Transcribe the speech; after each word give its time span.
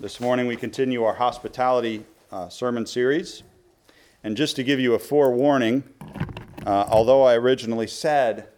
This 0.00 0.18
morning 0.18 0.48
we 0.48 0.56
continue 0.56 1.04
our 1.04 1.14
hospitality 1.14 2.04
uh, 2.32 2.48
sermon 2.48 2.84
series. 2.84 3.44
And 4.24 4.36
just 4.36 4.56
to 4.56 4.64
give 4.64 4.80
you 4.80 4.94
a 4.94 4.98
forewarning, 4.98 5.84
uh, 6.66 6.86
although 6.88 7.22
I 7.22 7.34
originally 7.36 7.86
said 7.86 8.48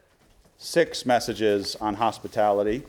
six 0.57 1.05
messages 1.05 1.77
on 1.77 1.97
hospitality 1.97 2.85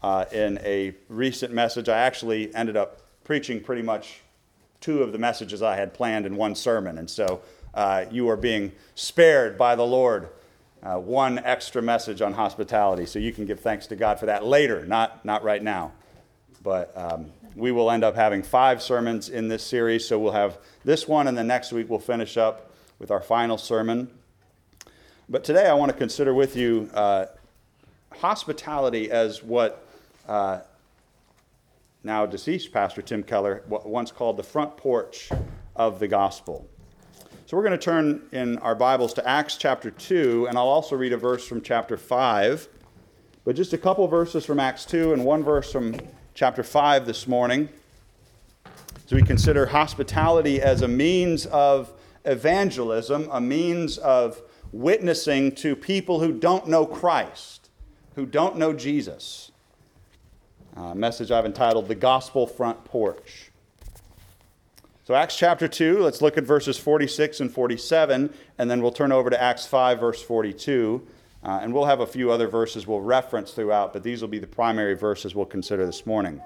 uh, 0.00 0.26
in 0.30 0.60
a 0.62 0.94
recent 1.08 1.52
message, 1.52 1.88
I 1.88 1.98
actually 1.98 2.54
ended 2.54 2.76
up 2.76 3.00
preaching 3.24 3.60
pretty 3.60 3.82
much 3.82 4.20
two 4.80 5.02
of 5.02 5.10
the 5.10 5.18
messages 5.18 5.60
I 5.60 5.74
had 5.74 5.92
planned 5.92 6.24
in 6.24 6.36
one 6.36 6.54
sermon. 6.54 6.98
And 6.98 7.10
so 7.10 7.40
uh, 7.74 8.04
you 8.12 8.28
are 8.28 8.36
being 8.36 8.70
spared 8.94 9.58
by 9.58 9.74
the 9.74 9.84
Lord 9.84 10.28
uh, 10.84 10.98
one 10.98 11.40
extra 11.40 11.82
message 11.82 12.22
on 12.22 12.34
hospitality. 12.34 13.06
So 13.06 13.18
you 13.18 13.32
can 13.32 13.44
give 13.44 13.58
thanks 13.58 13.88
to 13.88 13.96
God 13.96 14.20
for 14.20 14.26
that 14.26 14.44
later, 14.44 14.86
not, 14.86 15.24
not 15.24 15.42
right 15.42 15.64
now. 15.64 15.90
But 16.62 16.92
um, 16.96 17.32
we 17.58 17.72
will 17.72 17.90
end 17.90 18.04
up 18.04 18.14
having 18.14 18.42
five 18.42 18.80
sermons 18.80 19.28
in 19.28 19.48
this 19.48 19.64
series. 19.64 20.06
So 20.06 20.18
we'll 20.18 20.32
have 20.32 20.58
this 20.84 21.08
one, 21.08 21.26
and 21.26 21.36
then 21.36 21.46
next 21.46 21.72
week 21.72 21.90
we'll 21.90 21.98
finish 21.98 22.36
up 22.36 22.72
with 22.98 23.10
our 23.10 23.20
final 23.20 23.58
sermon. 23.58 24.10
But 25.28 25.44
today 25.44 25.66
I 25.66 25.74
want 25.74 25.90
to 25.92 25.98
consider 25.98 26.32
with 26.32 26.56
you 26.56 26.88
uh, 26.94 27.26
hospitality 28.12 29.10
as 29.10 29.42
what 29.42 29.84
uh, 30.28 30.60
now 32.04 32.26
deceased 32.26 32.72
Pastor 32.72 33.02
Tim 33.02 33.22
Keller 33.22 33.62
once 33.68 34.10
called 34.10 34.36
the 34.36 34.42
front 34.42 34.76
porch 34.76 35.30
of 35.76 35.98
the 35.98 36.08
gospel. 36.08 36.66
So 37.46 37.56
we're 37.56 37.62
going 37.64 37.78
to 37.78 37.84
turn 37.84 38.22
in 38.32 38.58
our 38.58 38.74
Bibles 38.74 39.14
to 39.14 39.28
Acts 39.28 39.56
chapter 39.56 39.90
2, 39.90 40.46
and 40.48 40.58
I'll 40.58 40.68
also 40.68 40.96
read 40.96 41.12
a 41.12 41.16
verse 41.16 41.46
from 41.46 41.62
chapter 41.62 41.96
5. 41.96 42.68
But 43.44 43.56
just 43.56 43.72
a 43.72 43.78
couple 43.78 44.06
verses 44.06 44.44
from 44.44 44.60
Acts 44.60 44.84
2 44.84 45.14
and 45.14 45.24
one 45.24 45.42
verse 45.42 45.72
from 45.72 45.94
chapter 46.38 46.62
5 46.62 47.04
this 47.04 47.26
morning 47.26 47.68
as 48.64 49.10
we 49.10 49.20
consider 49.20 49.66
hospitality 49.66 50.62
as 50.62 50.82
a 50.82 50.86
means 50.86 51.46
of 51.46 51.92
evangelism, 52.24 53.28
a 53.32 53.40
means 53.40 53.98
of 53.98 54.40
witnessing 54.70 55.50
to 55.50 55.74
people 55.74 56.20
who 56.20 56.30
don't 56.30 56.68
know 56.68 56.86
Christ, 56.86 57.70
who 58.14 58.24
don't 58.24 58.56
know 58.56 58.72
Jesus. 58.72 59.50
A 60.76 60.94
message 60.94 61.32
I've 61.32 61.44
entitled 61.44 61.88
The 61.88 61.96
Gospel 61.96 62.46
Front 62.46 62.84
Porch. 62.84 63.50
So, 65.02 65.16
Acts 65.16 65.36
chapter 65.36 65.66
2, 65.66 66.04
let's 66.04 66.22
look 66.22 66.38
at 66.38 66.44
verses 66.44 66.78
46 66.78 67.40
and 67.40 67.52
47, 67.52 68.32
and 68.58 68.70
then 68.70 68.80
we'll 68.80 68.92
turn 68.92 69.10
over 69.10 69.28
to 69.28 69.42
Acts 69.42 69.66
5, 69.66 69.98
verse 69.98 70.22
42. 70.22 71.04
Uh, 71.48 71.60
and 71.62 71.72
we'll 71.72 71.86
have 71.86 72.00
a 72.00 72.06
few 72.06 72.30
other 72.30 72.46
verses 72.46 72.86
we'll 72.86 73.00
reference 73.00 73.52
throughout, 73.52 73.94
but 73.94 74.02
these 74.02 74.20
will 74.20 74.28
be 74.28 74.38
the 74.38 74.46
primary 74.46 74.94
verses 74.94 75.34
we'll 75.34 75.46
consider 75.46 75.86
this 75.86 76.04
morning. 76.04 76.42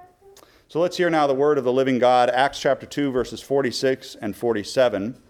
So 0.68 0.78
let's 0.78 0.96
hear 0.96 1.10
now 1.10 1.26
the 1.26 1.34
word 1.34 1.58
of 1.58 1.64
the 1.64 1.72
living 1.72 1.98
God, 1.98 2.30
Acts 2.30 2.60
chapter 2.60 2.86
2, 2.86 3.10
verses 3.10 3.40
46 3.40 4.14
and 4.22 4.36
47. 4.36 5.20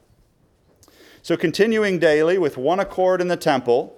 So, 1.22 1.38
continuing 1.38 1.98
daily 1.98 2.36
with 2.36 2.58
one 2.58 2.80
accord 2.80 3.22
in 3.22 3.28
the 3.28 3.36
temple, 3.38 3.96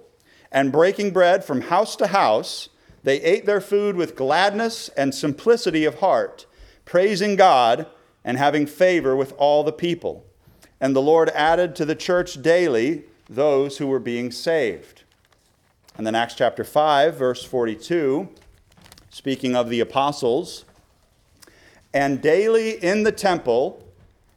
and 0.49 0.71
breaking 0.71 1.11
bread 1.11 1.43
from 1.43 1.59
house 1.59 1.97
to 1.97 2.07
house, 2.07 2.69
they 3.03 3.21
ate 3.21 3.45
their 3.45 3.59
food 3.59 3.97
with 3.97 4.15
gladness 4.15 4.87
and 4.95 5.13
simplicity 5.13 5.83
of 5.83 5.95
heart, 5.95 6.45
praising 6.85 7.35
God 7.35 7.85
and 8.23 8.37
having 8.37 8.65
favor 8.65 9.13
with 9.13 9.33
all 9.37 9.61
the 9.65 9.73
people. 9.73 10.25
And 10.79 10.95
the 10.95 11.01
Lord 11.01 11.27
added 11.31 11.75
to 11.75 11.83
the 11.83 11.95
church 11.95 12.41
daily 12.41 13.03
those 13.29 13.79
who 13.79 13.87
were 13.87 13.99
being 13.99 14.31
saved. 14.31 15.01
And 15.97 16.05
then 16.05 16.15
Acts 16.15 16.35
chapter 16.35 16.63
5, 16.63 17.15
verse 17.15 17.43
42, 17.43 18.27
speaking 19.09 19.55
of 19.55 19.69
the 19.69 19.79
apostles, 19.79 20.65
and 21.93 22.21
daily 22.21 22.71
in 22.83 23.03
the 23.03 23.11
temple 23.13 23.81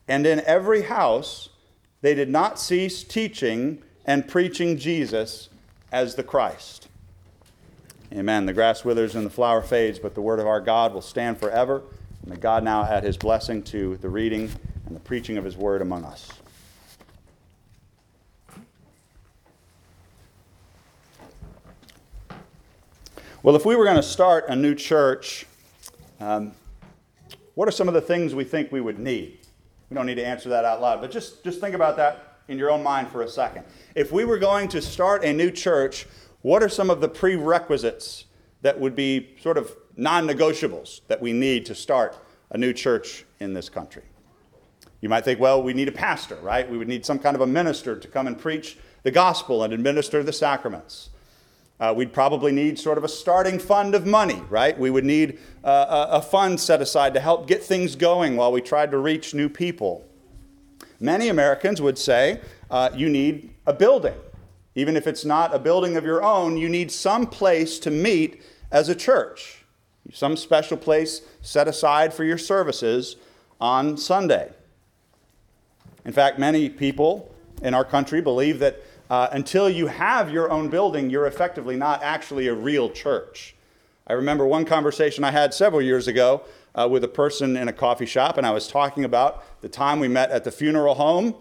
and 0.06 0.24
in 0.24 0.40
every 0.46 0.82
house, 0.82 1.48
they 2.00 2.14
did 2.14 2.28
not 2.28 2.60
cease 2.60 3.02
teaching 3.02 3.82
and 4.06 4.28
preaching 4.28 4.78
Jesus 4.78 5.48
as 5.90 6.14
the 6.14 6.22
Christ. 6.22 6.88
Amen. 8.12 8.46
The 8.46 8.52
grass 8.52 8.84
withers 8.84 9.14
and 9.16 9.26
the 9.26 9.30
flower 9.30 9.60
fades, 9.60 9.98
but 9.98 10.14
the 10.14 10.22
word 10.22 10.38
of 10.38 10.46
our 10.46 10.60
God 10.60 10.94
will 10.94 11.02
stand 11.02 11.38
forever. 11.38 11.82
And 12.22 12.30
may 12.30 12.36
God 12.36 12.62
now 12.62 12.84
add 12.84 13.02
his 13.02 13.16
blessing 13.16 13.62
to 13.64 13.96
the 13.96 14.08
reading 14.08 14.50
and 14.86 14.94
the 14.96 15.00
preaching 15.00 15.36
of 15.36 15.44
his 15.44 15.56
word 15.56 15.82
among 15.82 16.04
us. 16.04 16.32
Well, 23.40 23.54
if 23.54 23.64
we 23.64 23.76
were 23.76 23.84
going 23.84 23.94
to 23.94 24.02
start 24.02 24.46
a 24.48 24.56
new 24.56 24.74
church, 24.74 25.46
um, 26.18 26.50
what 27.54 27.68
are 27.68 27.70
some 27.70 27.86
of 27.86 27.94
the 27.94 28.00
things 28.00 28.34
we 28.34 28.42
think 28.42 28.72
we 28.72 28.80
would 28.80 28.98
need? 28.98 29.38
We 29.88 29.94
don't 29.94 30.06
need 30.06 30.16
to 30.16 30.26
answer 30.26 30.48
that 30.48 30.64
out 30.64 30.80
loud, 30.80 31.00
but 31.00 31.12
just, 31.12 31.44
just 31.44 31.60
think 31.60 31.76
about 31.76 31.96
that 31.98 32.40
in 32.48 32.58
your 32.58 32.68
own 32.68 32.82
mind 32.82 33.10
for 33.10 33.22
a 33.22 33.28
second. 33.28 33.64
If 33.94 34.10
we 34.10 34.24
were 34.24 34.38
going 34.38 34.66
to 34.70 34.82
start 34.82 35.22
a 35.22 35.32
new 35.32 35.52
church, 35.52 36.06
what 36.42 36.64
are 36.64 36.68
some 36.68 36.90
of 36.90 37.00
the 37.00 37.08
prerequisites 37.08 38.24
that 38.62 38.80
would 38.80 38.96
be 38.96 39.36
sort 39.40 39.56
of 39.56 39.72
non 39.96 40.26
negotiables 40.26 41.02
that 41.06 41.22
we 41.22 41.32
need 41.32 41.64
to 41.66 41.76
start 41.76 42.16
a 42.50 42.58
new 42.58 42.72
church 42.72 43.24
in 43.38 43.54
this 43.54 43.68
country? 43.68 44.02
You 45.00 45.08
might 45.08 45.24
think, 45.24 45.38
well, 45.38 45.62
we 45.62 45.74
need 45.74 45.86
a 45.86 45.92
pastor, 45.92 46.38
right? 46.42 46.68
We 46.68 46.76
would 46.76 46.88
need 46.88 47.06
some 47.06 47.20
kind 47.20 47.36
of 47.36 47.40
a 47.40 47.46
minister 47.46 47.96
to 47.96 48.08
come 48.08 48.26
and 48.26 48.36
preach 48.36 48.78
the 49.04 49.12
gospel 49.12 49.62
and 49.62 49.72
administer 49.72 50.24
the 50.24 50.32
sacraments. 50.32 51.10
Uh, 51.80 51.94
we'd 51.96 52.12
probably 52.12 52.50
need 52.50 52.78
sort 52.78 52.98
of 52.98 53.04
a 53.04 53.08
starting 53.08 53.58
fund 53.58 53.94
of 53.94 54.04
money, 54.04 54.42
right? 54.50 54.76
We 54.76 54.90
would 54.90 55.04
need 55.04 55.38
uh, 55.62 56.06
a 56.10 56.20
fund 56.20 56.58
set 56.58 56.80
aside 56.80 57.14
to 57.14 57.20
help 57.20 57.46
get 57.46 57.62
things 57.62 57.94
going 57.94 58.36
while 58.36 58.50
we 58.50 58.60
tried 58.60 58.90
to 58.90 58.98
reach 58.98 59.32
new 59.32 59.48
people. 59.48 60.04
Many 60.98 61.28
Americans 61.28 61.80
would 61.80 61.96
say 61.96 62.40
uh, 62.70 62.90
you 62.94 63.08
need 63.08 63.54
a 63.66 63.72
building. 63.72 64.16
Even 64.74 64.96
if 64.96 65.06
it's 65.06 65.24
not 65.24 65.54
a 65.54 65.58
building 65.58 65.96
of 65.96 66.04
your 66.04 66.22
own, 66.22 66.56
you 66.56 66.68
need 66.68 66.90
some 66.90 67.26
place 67.26 67.78
to 67.80 67.90
meet 67.90 68.42
as 68.70 68.88
a 68.88 68.94
church, 68.94 69.64
some 70.12 70.36
special 70.36 70.76
place 70.76 71.22
set 71.42 71.68
aside 71.68 72.12
for 72.12 72.24
your 72.24 72.38
services 72.38 73.16
on 73.60 73.96
Sunday. 73.96 74.50
In 76.04 76.12
fact, 76.12 76.38
many 76.38 76.68
people 76.68 77.34
in 77.62 77.74
our 77.74 77.84
country 77.84 78.20
believe 78.20 78.58
that 78.60 78.82
uh, 79.10 79.28
until 79.32 79.70
you 79.70 79.86
have 79.86 80.30
your 80.30 80.50
own 80.50 80.68
building, 80.68 81.10
you're 81.10 81.26
effectively 81.26 81.76
not 81.76 82.02
actually 82.02 82.46
a 82.46 82.54
real 82.54 82.90
church. 82.90 83.54
I 84.06 84.14
remember 84.14 84.46
one 84.46 84.64
conversation 84.64 85.24
I 85.24 85.30
had 85.30 85.52
several 85.52 85.82
years 85.82 86.08
ago 86.08 86.42
uh, 86.74 86.88
with 86.90 87.04
a 87.04 87.08
person 87.08 87.56
in 87.56 87.68
a 87.68 87.72
coffee 87.72 88.06
shop, 88.06 88.38
and 88.38 88.46
I 88.46 88.50
was 88.50 88.68
talking 88.68 89.04
about 89.04 89.60
the 89.60 89.68
time 89.68 90.00
we 90.00 90.08
met 90.08 90.30
at 90.30 90.44
the 90.44 90.50
funeral 90.50 90.94
home. 90.94 91.34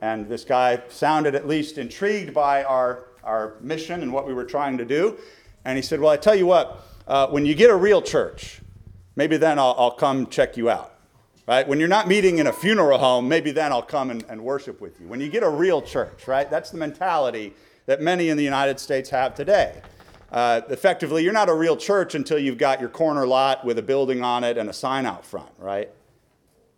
And 0.00 0.28
this 0.28 0.44
guy 0.44 0.82
sounded 0.88 1.34
at 1.34 1.46
least 1.46 1.78
intrigued 1.78 2.34
by 2.34 2.64
our, 2.64 3.06
our 3.22 3.54
mission 3.60 4.02
and 4.02 4.12
what 4.12 4.26
we 4.26 4.34
were 4.34 4.44
trying 4.44 4.76
to 4.78 4.84
do. 4.84 5.16
And 5.64 5.76
he 5.76 5.82
said, 5.82 6.00
Well, 6.00 6.10
I 6.10 6.16
tell 6.16 6.34
you 6.34 6.46
what, 6.46 6.84
uh, 7.06 7.28
when 7.28 7.46
you 7.46 7.54
get 7.54 7.70
a 7.70 7.76
real 7.76 8.02
church, 8.02 8.60
maybe 9.16 9.36
then 9.36 9.58
I'll, 9.58 9.74
I'll 9.78 9.92
come 9.92 10.26
check 10.26 10.56
you 10.56 10.68
out 10.68 10.93
right? 11.46 11.66
When 11.66 11.78
you're 11.78 11.88
not 11.88 12.08
meeting 12.08 12.38
in 12.38 12.46
a 12.46 12.52
funeral 12.52 12.98
home, 12.98 13.28
maybe 13.28 13.50
then 13.50 13.72
I'll 13.72 13.82
come 13.82 14.10
and, 14.10 14.24
and 14.28 14.42
worship 14.42 14.80
with 14.80 15.00
you. 15.00 15.06
When 15.06 15.20
you 15.20 15.28
get 15.28 15.42
a 15.42 15.48
real 15.48 15.82
church, 15.82 16.26
right? 16.26 16.48
That's 16.50 16.70
the 16.70 16.78
mentality 16.78 17.54
that 17.86 18.00
many 18.00 18.30
in 18.30 18.36
the 18.36 18.44
United 18.44 18.80
States 18.80 19.10
have 19.10 19.34
today. 19.34 19.82
Uh, 20.32 20.62
effectively, 20.68 21.22
you're 21.22 21.32
not 21.32 21.48
a 21.48 21.54
real 21.54 21.76
church 21.76 22.14
until 22.14 22.38
you've 22.38 22.58
got 22.58 22.80
your 22.80 22.88
corner 22.88 23.26
lot 23.26 23.64
with 23.64 23.78
a 23.78 23.82
building 23.82 24.22
on 24.22 24.42
it 24.42 24.58
and 24.58 24.68
a 24.68 24.72
sign 24.72 25.06
out 25.06 25.24
front, 25.24 25.50
right? 25.58 25.90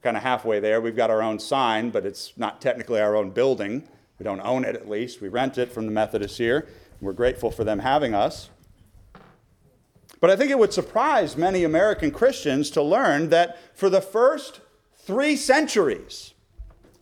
Kind 0.02 0.16
of 0.16 0.22
halfway 0.22 0.60
there. 0.60 0.80
We've 0.80 0.96
got 0.96 1.10
our 1.10 1.22
own 1.22 1.38
sign, 1.38 1.90
but 1.90 2.04
it's 2.04 2.32
not 2.36 2.60
technically 2.60 3.00
our 3.00 3.16
own 3.16 3.30
building. 3.30 3.88
We 4.18 4.24
don't 4.24 4.40
own 4.40 4.64
it, 4.64 4.74
at 4.74 4.88
least. 4.88 5.20
We 5.20 5.28
rent 5.28 5.58
it 5.58 5.72
from 5.72 5.86
the 5.86 5.92
Methodists 5.92 6.38
here. 6.38 6.66
We're 7.00 7.12
grateful 7.12 7.50
for 7.50 7.64
them 7.64 7.78
having 7.78 8.14
us. 8.14 8.50
But 10.20 10.30
I 10.30 10.36
think 10.36 10.50
it 10.50 10.58
would 10.58 10.72
surprise 10.72 11.36
many 11.36 11.64
American 11.64 12.10
Christians 12.10 12.70
to 12.70 12.82
learn 12.82 13.28
that 13.30 13.58
for 13.76 13.90
the 13.90 14.00
first 14.00 14.60
three 14.96 15.36
centuries 15.36 16.32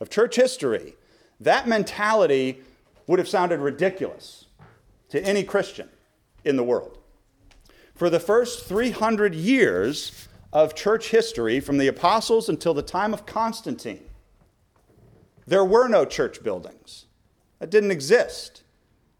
of 0.00 0.10
church 0.10 0.36
history, 0.36 0.96
that 1.40 1.68
mentality 1.68 2.60
would 3.06 3.18
have 3.18 3.28
sounded 3.28 3.60
ridiculous 3.60 4.46
to 5.10 5.22
any 5.24 5.44
Christian 5.44 5.88
in 6.44 6.56
the 6.56 6.64
world. 6.64 6.98
For 7.94 8.10
the 8.10 8.20
first 8.20 8.64
300 8.64 9.34
years 9.34 10.28
of 10.52 10.74
church 10.74 11.10
history, 11.10 11.60
from 11.60 11.78
the 11.78 11.86
apostles 11.86 12.48
until 12.48 12.74
the 12.74 12.82
time 12.82 13.14
of 13.14 13.26
Constantine, 13.26 14.04
there 15.46 15.64
were 15.64 15.88
no 15.88 16.04
church 16.04 16.42
buildings. 16.42 17.06
That 17.60 17.70
didn't 17.70 17.92
exist. 17.92 18.63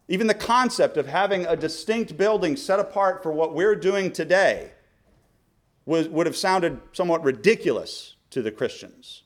Even 0.09 0.27
the 0.27 0.35
concept 0.35 0.97
of 0.97 1.07
having 1.07 1.47
a 1.47 1.57
distinct 1.57 2.17
building 2.17 2.57
set 2.57 2.79
apart 2.79 3.23
for 3.23 3.33
what 3.33 3.55
we're 3.55 3.77
doing 3.77 4.13
today 4.13 4.73
was, 5.87 6.09
would 6.09 6.27
have 6.27 6.37
sounded 6.37 6.81
somewhat 6.93 7.23
ridiculous 7.23 8.17
to 8.31 8.43
the 8.43 8.51
Christians. 8.51 9.23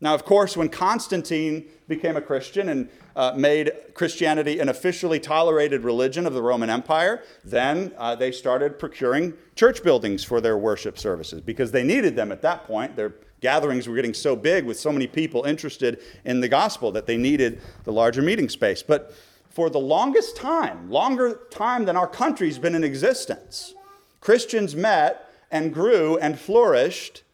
Now, 0.00 0.14
of 0.14 0.24
course, 0.24 0.56
when 0.56 0.68
Constantine 0.68 1.66
became 1.88 2.16
a 2.16 2.20
Christian 2.20 2.68
and 2.68 2.88
uh, 3.16 3.32
made 3.36 3.72
Christianity 3.94 4.60
an 4.60 4.68
officially 4.68 5.18
tolerated 5.18 5.82
religion 5.82 6.24
of 6.24 6.34
the 6.34 6.42
Roman 6.42 6.70
Empire, 6.70 7.24
then 7.44 7.92
uh, 7.98 8.14
they 8.14 8.30
started 8.30 8.78
procuring 8.78 9.34
church 9.56 9.82
buildings 9.82 10.22
for 10.22 10.40
their 10.40 10.56
worship 10.56 10.98
services 10.98 11.40
because 11.40 11.72
they 11.72 11.82
needed 11.82 12.14
them 12.14 12.30
at 12.30 12.42
that 12.42 12.64
point. 12.64 12.94
Their 12.94 13.14
gatherings 13.40 13.88
were 13.88 13.96
getting 13.96 14.14
so 14.14 14.36
big 14.36 14.64
with 14.64 14.78
so 14.78 14.92
many 14.92 15.08
people 15.08 15.42
interested 15.44 16.00
in 16.24 16.40
the 16.40 16.48
gospel 16.48 16.92
that 16.92 17.06
they 17.06 17.16
needed 17.16 17.60
the 17.82 17.92
larger 17.92 18.22
meeting 18.22 18.48
space. 18.48 18.84
But 18.84 19.12
for 19.58 19.68
the 19.68 19.80
longest 19.80 20.36
time, 20.36 20.88
longer 20.88 21.40
time 21.50 21.84
than 21.84 21.96
our 21.96 22.06
country's 22.06 22.60
been 22.60 22.76
in 22.76 22.84
existence, 22.84 23.74
Christians 24.20 24.76
met 24.76 25.34
and 25.50 25.74
grew 25.74 26.16
and 26.18 26.38
flourished 26.38 27.24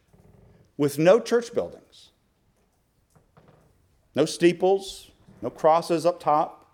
with 0.75 0.97
no 0.97 1.19
church 1.19 1.53
buildings, 1.53 2.09
no 4.15 4.25
steeples, 4.25 5.11
no 5.43 5.51
crosses 5.51 6.03
up 6.03 6.19
top. 6.19 6.65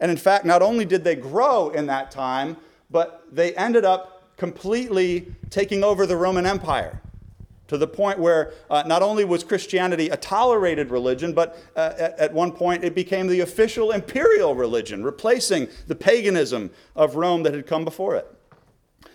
And 0.00 0.10
in 0.10 0.16
fact, 0.16 0.44
not 0.44 0.62
only 0.62 0.84
did 0.84 1.04
they 1.04 1.14
grow 1.14 1.68
in 1.70 1.86
that 1.86 2.10
time, 2.10 2.56
but 2.90 3.24
they 3.30 3.54
ended 3.54 3.84
up 3.84 4.36
completely 4.36 5.32
taking 5.48 5.84
over 5.84 6.06
the 6.06 6.16
Roman 6.16 6.44
Empire 6.44 7.00
to 7.70 7.78
the 7.78 7.86
point 7.86 8.18
where 8.18 8.52
uh, 8.68 8.82
not 8.84 9.00
only 9.00 9.24
was 9.24 9.44
Christianity 9.44 10.08
a 10.08 10.16
tolerated 10.16 10.90
religion, 10.90 11.32
but 11.32 11.56
uh, 11.76 11.92
at, 11.96 12.18
at, 12.18 12.32
one 12.32 12.50
point 12.50 12.82
it 12.82 12.96
became 12.96 13.28
the 13.28 13.42
official 13.42 13.92
imperial 13.92 14.56
religion, 14.56 15.04
replacing 15.04 15.68
the 15.86 15.94
paganism 15.94 16.72
of 16.96 17.14
Rome 17.14 17.44
that 17.44 17.54
had 17.54 17.68
come 17.68 17.84
before 17.84 18.16
it. 18.16 18.26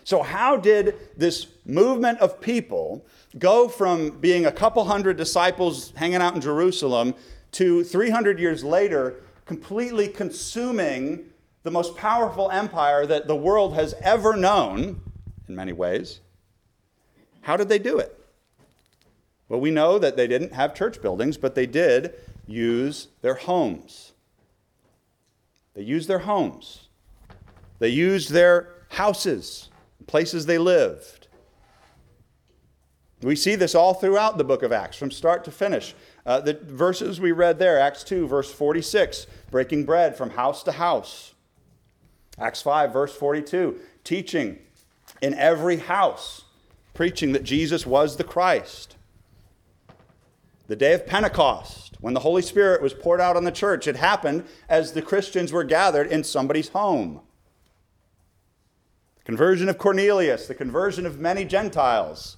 So, 0.04 0.22
how 0.22 0.56
did 0.56 0.94
this 1.18 1.48
movement 1.66 2.18
of 2.20 2.40
people 2.40 3.04
go 3.38 3.68
from 3.68 4.08
being 4.20 4.46
a 4.46 4.52
couple 4.52 4.86
hundred 4.86 5.18
disciples 5.18 5.92
hanging 5.94 6.22
out 6.22 6.34
in 6.34 6.40
Jerusalem 6.40 7.14
to 7.52 7.84
300 7.84 8.40
years 8.40 8.64
later 8.64 9.16
completely 9.44 10.08
consuming 10.08 11.26
the 11.62 11.70
most 11.70 11.94
powerful 11.94 12.50
empire 12.50 13.04
that 13.04 13.28
the 13.28 13.36
world 13.36 13.74
has 13.74 13.94
ever 14.00 14.34
known, 14.34 15.02
in 15.46 15.54
many 15.54 15.74
ways? 15.74 16.20
How 17.42 17.58
did 17.58 17.68
they 17.68 17.78
do 17.78 17.98
it? 17.98 18.18
Well, 19.48 19.60
we 19.60 19.70
know 19.70 19.98
that 19.98 20.16
they 20.16 20.26
didn't 20.26 20.52
have 20.52 20.74
church 20.74 21.00
buildings, 21.00 21.36
but 21.36 21.54
they 21.54 21.66
did 21.66 22.14
use 22.46 23.08
their 23.22 23.34
homes. 23.34 24.12
They 25.74 25.82
used 25.82 26.08
their 26.08 26.20
homes. 26.20 26.88
They 27.78 27.88
used 27.88 28.30
their 28.30 28.74
houses, 28.90 29.70
places 30.06 30.46
they 30.46 30.58
lived. 30.58 31.28
We 33.22 33.36
see 33.36 33.54
this 33.54 33.74
all 33.74 33.94
throughout 33.94 34.36
the 34.36 34.44
book 34.44 34.62
of 34.62 34.72
Acts, 34.72 34.96
from 34.96 35.10
start 35.10 35.44
to 35.44 35.50
finish. 35.50 35.94
Uh, 36.24 36.40
the 36.40 36.54
verses 36.54 37.20
we 37.20 37.32
read 37.32 37.58
there, 37.58 37.78
Acts 37.78 38.04
2, 38.04 38.26
verse 38.26 38.52
46, 38.52 39.26
breaking 39.50 39.84
bread 39.84 40.16
from 40.16 40.30
house 40.30 40.62
to 40.64 40.72
house. 40.72 41.34
Acts 42.38 42.62
5, 42.62 42.92
verse 42.92 43.14
42, 43.14 43.78
teaching 44.04 44.58
in 45.22 45.34
every 45.34 45.78
house, 45.78 46.44
preaching 46.94 47.32
that 47.32 47.44
Jesus 47.44 47.86
was 47.86 48.16
the 48.16 48.24
Christ 48.24 48.95
the 50.66 50.76
day 50.76 50.92
of 50.92 51.06
Pentecost, 51.06 51.96
when 52.00 52.14
the 52.14 52.20
Holy 52.20 52.42
Spirit 52.42 52.82
was 52.82 52.92
poured 52.92 53.20
out 53.20 53.36
on 53.36 53.44
the 53.44 53.52
church, 53.52 53.86
it 53.86 53.96
happened 53.96 54.44
as 54.68 54.92
the 54.92 55.02
Christians 55.02 55.52
were 55.52 55.64
gathered 55.64 56.08
in 56.08 56.24
somebody's 56.24 56.68
home. 56.68 57.20
The 59.18 59.24
conversion 59.24 59.68
of 59.68 59.78
Cornelius, 59.78 60.46
the 60.46 60.54
conversion 60.54 61.06
of 61.06 61.18
many 61.18 61.44
Gentiles, 61.44 62.36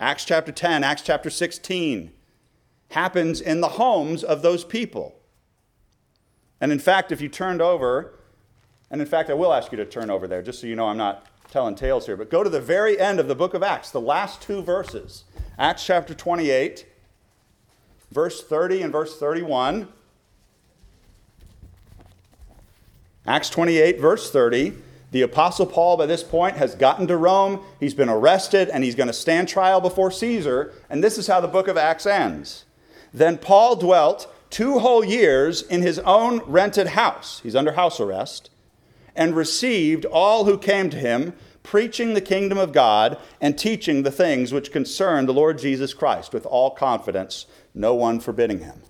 Acts 0.00 0.24
chapter 0.24 0.52
10, 0.52 0.82
Acts 0.82 1.02
chapter 1.02 1.30
16, 1.30 2.12
happens 2.90 3.40
in 3.40 3.60
the 3.60 3.70
homes 3.70 4.24
of 4.24 4.42
those 4.42 4.64
people. 4.64 5.14
And 6.60 6.72
in 6.72 6.78
fact, 6.78 7.12
if 7.12 7.20
you 7.20 7.28
turned 7.28 7.62
over, 7.62 8.18
and 8.90 9.00
in 9.00 9.06
fact, 9.06 9.30
I 9.30 9.34
will 9.34 9.52
ask 9.52 9.72
you 9.72 9.76
to 9.76 9.84
turn 9.84 10.10
over 10.10 10.26
there, 10.26 10.42
just 10.42 10.60
so 10.60 10.66
you 10.66 10.76
know 10.76 10.86
I'm 10.86 10.96
not 10.96 11.26
telling 11.50 11.74
tales 11.74 12.06
here, 12.06 12.16
but 12.16 12.30
go 12.30 12.42
to 12.42 12.50
the 12.50 12.60
very 12.60 12.98
end 12.98 13.20
of 13.20 13.28
the 13.28 13.34
book 13.34 13.54
of 13.54 13.62
Acts, 13.62 13.90
the 13.90 14.00
last 14.00 14.42
two 14.42 14.62
verses. 14.62 15.24
Acts 15.56 15.86
chapter 15.86 16.14
28 16.14 16.86
verse 18.14 18.42
30 18.42 18.82
and 18.82 18.92
verse 18.92 19.18
31. 19.18 19.88
Acts 23.26 23.50
28, 23.50 23.98
verse 24.00 24.30
30. 24.30 24.74
The 25.10 25.22
Apostle 25.22 25.66
Paul, 25.66 25.96
by 25.96 26.06
this 26.06 26.22
point, 26.22 26.56
has 26.56 26.74
gotten 26.74 27.06
to 27.08 27.16
Rome. 27.16 27.60
He's 27.80 27.94
been 27.94 28.08
arrested 28.08 28.68
and 28.68 28.84
he's 28.84 28.94
going 28.94 29.08
to 29.08 29.12
stand 29.12 29.48
trial 29.48 29.80
before 29.80 30.10
Caesar. 30.10 30.72
And 30.88 31.02
this 31.02 31.18
is 31.18 31.26
how 31.26 31.40
the 31.40 31.48
book 31.48 31.68
of 31.68 31.76
Acts 31.76 32.06
ends. 32.06 32.64
Then 33.12 33.38
Paul 33.38 33.76
dwelt 33.76 34.32
two 34.50 34.78
whole 34.78 35.04
years 35.04 35.62
in 35.62 35.82
his 35.82 35.98
own 36.00 36.38
rented 36.46 36.88
house. 36.88 37.40
He's 37.42 37.56
under 37.56 37.72
house 37.72 37.98
arrest. 37.98 38.50
And 39.16 39.36
received 39.36 40.04
all 40.04 40.44
who 40.44 40.58
came 40.58 40.90
to 40.90 40.96
him, 40.96 41.34
preaching 41.62 42.14
the 42.14 42.20
kingdom 42.20 42.58
of 42.58 42.72
God 42.72 43.16
and 43.40 43.56
teaching 43.56 44.02
the 44.02 44.10
things 44.10 44.52
which 44.52 44.72
concern 44.72 45.26
the 45.26 45.32
Lord 45.32 45.58
Jesus 45.58 45.94
Christ 45.94 46.32
with 46.32 46.44
all 46.46 46.70
confidence 46.70 47.46
no 47.74 47.94
one 47.94 48.20
forbidding 48.20 48.60
him. 48.60 48.80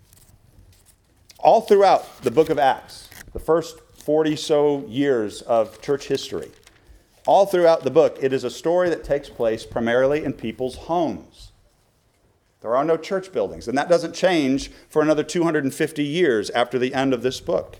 All 1.39 1.63
throughout 1.63 2.23
the 2.23 2.31
book 2.31 2.51
of 2.51 2.59
Acts, 2.59 3.09
the 3.33 3.39
first 3.39 3.81
40 3.97 4.37
so 4.37 4.85
years 4.87 5.43
of 5.43 5.81
church 5.81 6.09
history, 6.09 6.51
all 7.27 7.47
throughout 7.47 7.85
the 7.85 7.91
book, 7.91 8.19
it 8.21 8.33
is 8.33 8.45
a 8.45 8.51
story 8.51 8.91
that 8.91 9.03
takes 9.03 9.31
place 9.31 9.65
primarily 9.65 10.25
in 10.25 10.35
people's 10.35 10.77
homes. 10.77 11.53
There 12.61 12.77
are 12.77 12.85
no 12.85 12.97
church 12.97 13.33
buildings, 13.33 13.69
and 13.69 13.77
that 13.77 13.89
doesn't 13.89 14.15
change 14.15 14.71
for 14.89 15.03
another 15.03 15.23
250 15.23 16.03
years 16.03 16.51
after 16.51 16.79
the 16.79 16.95
end 16.95 17.13
of 17.13 17.23
this 17.23 17.41
book. 17.41 17.79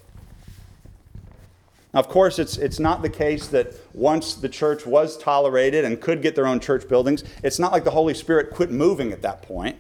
Now, 1.95 2.01
of 2.01 2.09
course, 2.09 2.39
it's, 2.39 2.59
it's 2.59 2.81
not 2.81 3.03
the 3.03 3.09
case 3.09 3.47
that 3.49 3.73
once 3.95 4.35
the 4.35 4.49
church 4.49 4.85
was 4.85 5.17
tolerated 5.17 5.85
and 5.85 6.01
could 6.01 6.23
get 6.23 6.35
their 6.35 6.47
own 6.47 6.59
church 6.59 6.89
buildings, 6.89 7.23
it's 7.43 7.59
not 7.59 7.71
like 7.71 7.85
the 7.85 7.93
Holy 7.93 8.15
Spirit 8.15 8.51
quit 8.51 8.71
moving 8.71 9.13
at 9.13 9.23
that 9.23 9.43
point. 9.43 9.77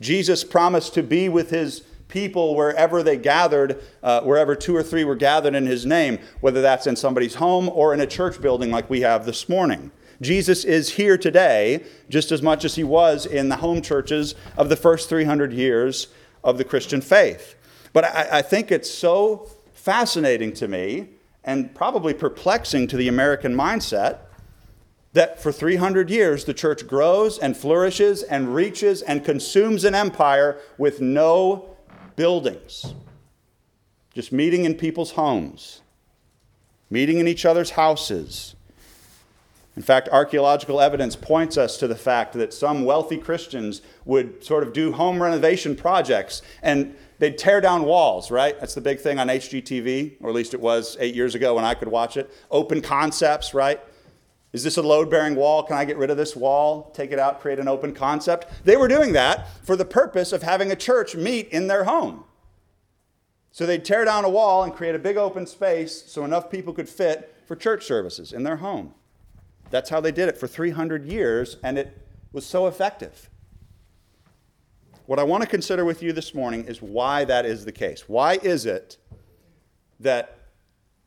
Jesus 0.00 0.44
promised 0.44 0.94
to 0.94 1.02
be 1.02 1.28
with 1.28 1.50
his 1.50 1.82
people 2.08 2.54
wherever 2.54 3.02
they 3.02 3.16
gathered, 3.16 3.82
uh, 4.02 4.20
wherever 4.20 4.54
two 4.54 4.76
or 4.76 4.82
three 4.82 5.04
were 5.04 5.16
gathered 5.16 5.54
in 5.54 5.66
his 5.66 5.84
name, 5.84 6.18
whether 6.40 6.62
that's 6.62 6.86
in 6.86 6.96
somebody's 6.96 7.36
home 7.36 7.68
or 7.68 7.92
in 7.92 8.00
a 8.00 8.06
church 8.06 8.40
building 8.40 8.70
like 8.70 8.88
we 8.88 9.00
have 9.00 9.26
this 9.26 9.48
morning. 9.48 9.90
Jesus 10.20 10.64
is 10.64 10.90
here 10.90 11.18
today 11.18 11.84
just 12.08 12.30
as 12.30 12.40
much 12.40 12.64
as 12.64 12.76
he 12.76 12.84
was 12.84 13.26
in 13.26 13.48
the 13.48 13.56
home 13.56 13.82
churches 13.82 14.34
of 14.56 14.68
the 14.68 14.76
first 14.76 15.08
300 15.08 15.52
years 15.52 16.08
of 16.44 16.58
the 16.58 16.64
Christian 16.64 17.00
faith. 17.00 17.56
But 17.92 18.04
I, 18.04 18.38
I 18.38 18.42
think 18.42 18.70
it's 18.70 18.90
so 18.90 19.50
fascinating 19.72 20.52
to 20.54 20.68
me 20.68 21.08
and 21.42 21.74
probably 21.74 22.14
perplexing 22.14 22.86
to 22.88 22.96
the 22.96 23.08
American 23.08 23.54
mindset 23.54 24.18
that 25.14 25.40
for 25.40 25.50
300 25.50 26.10
years 26.10 26.44
the 26.44 26.52
church 26.52 26.86
grows 26.86 27.38
and 27.38 27.56
flourishes 27.56 28.22
and 28.22 28.54
reaches 28.54 29.00
and 29.00 29.24
consumes 29.24 29.84
an 29.84 29.94
empire 29.94 30.58
with 30.76 31.00
no 31.00 31.76
buildings, 32.16 32.94
just 34.12 34.32
meeting 34.32 34.64
in 34.64 34.74
people's 34.74 35.12
homes, 35.12 35.80
meeting 36.90 37.18
in 37.18 37.26
each 37.26 37.46
other's 37.46 37.70
houses. 37.70 38.54
In 39.76 39.82
fact, 39.82 40.08
archaeological 40.10 40.80
evidence 40.80 41.16
points 41.16 41.56
us 41.56 41.76
to 41.78 41.88
the 41.88 41.96
fact 41.96 42.34
that 42.34 42.54
some 42.54 42.84
wealthy 42.84 43.16
Christians 43.16 43.82
would 44.04 44.44
sort 44.44 44.62
of 44.62 44.72
do 44.72 44.92
home 44.92 45.20
renovation 45.20 45.74
projects 45.74 46.42
and 46.62 46.94
they'd 47.18 47.38
tear 47.38 47.60
down 47.60 47.84
walls, 47.84 48.30
right? 48.30 48.58
That's 48.60 48.74
the 48.74 48.80
big 48.80 49.00
thing 49.00 49.18
on 49.18 49.28
HGTV, 49.28 50.16
or 50.20 50.28
at 50.28 50.34
least 50.34 50.54
it 50.54 50.60
was 50.60 50.96
eight 51.00 51.14
years 51.14 51.34
ago 51.34 51.56
when 51.56 51.64
I 51.64 51.74
could 51.74 51.88
watch 51.88 52.16
it. 52.16 52.32
Open 52.52 52.80
concepts, 52.82 53.52
right? 53.52 53.80
Is 54.54 54.62
this 54.62 54.76
a 54.76 54.82
load 54.82 55.10
bearing 55.10 55.34
wall? 55.34 55.64
Can 55.64 55.76
I 55.76 55.84
get 55.84 55.96
rid 55.96 56.10
of 56.10 56.16
this 56.16 56.36
wall, 56.36 56.92
take 56.94 57.10
it 57.10 57.18
out, 57.18 57.40
create 57.40 57.58
an 57.58 57.66
open 57.66 57.92
concept? 57.92 58.46
They 58.64 58.76
were 58.76 58.86
doing 58.86 59.12
that 59.14 59.48
for 59.64 59.74
the 59.74 59.84
purpose 59.84 60.32
of 60.32 60.44
having 60.44 60.70
a 60.70 60.76
church 60.76 61.16
meet 61.16 61.48
in 61.48 61.66
their 61.66 61.82
home. 61.82 62.22
So 63.50 63.66
they'd 63.66 63.84
tear 63.84 64.04
down 64.04 64.24
a 64.24 64.28
wall 64.28 64.62
and 64.62 64.72
create 64.72 64.94
a 64.94 64.98
big 65.00 65.16
open 65.16 65.48
space 65.48 66.04
so 66.06 66.24
enough 66.24 66.52
people 66.52 66.72
could 66.72 66.88
fit 66.88 67.34
for 67.46 67.56
church 67.56 67.84
services 67.84 68.32
in 68.32 68.44
their 68.44 68.58
home. 68.58 68.94
That's 69.70 69.90
how 69.90 70.00
they 70.00 70.12
did 70.12 70.28
it 70.28 70.38
for 70.38 70.46
300 70.46 71.04
years, 71.04 71.56
and 71.64 71.76
it 71.76 72.06
was 72.32 72.46
so 72.46 72.68
effective. 72.68 73.28
What 75.06 75.18
I 75.18 75.24
want 75.24 75.42
to 75.42 75.48
consider 75.48 75.84
with 75.84 76.00
you 76.00 76.12
this 76.12 76.32
morning 76.32 76.66
is 76.66 76.80
why 76.80 77.24
that 77.24 77.44
is 77.44 77.64
the 77.64 77.72
case. 77.72 78.08
Why 78.08 78.34
is 78.34 78.66
it 78.66 78.98
that 79.98 80.38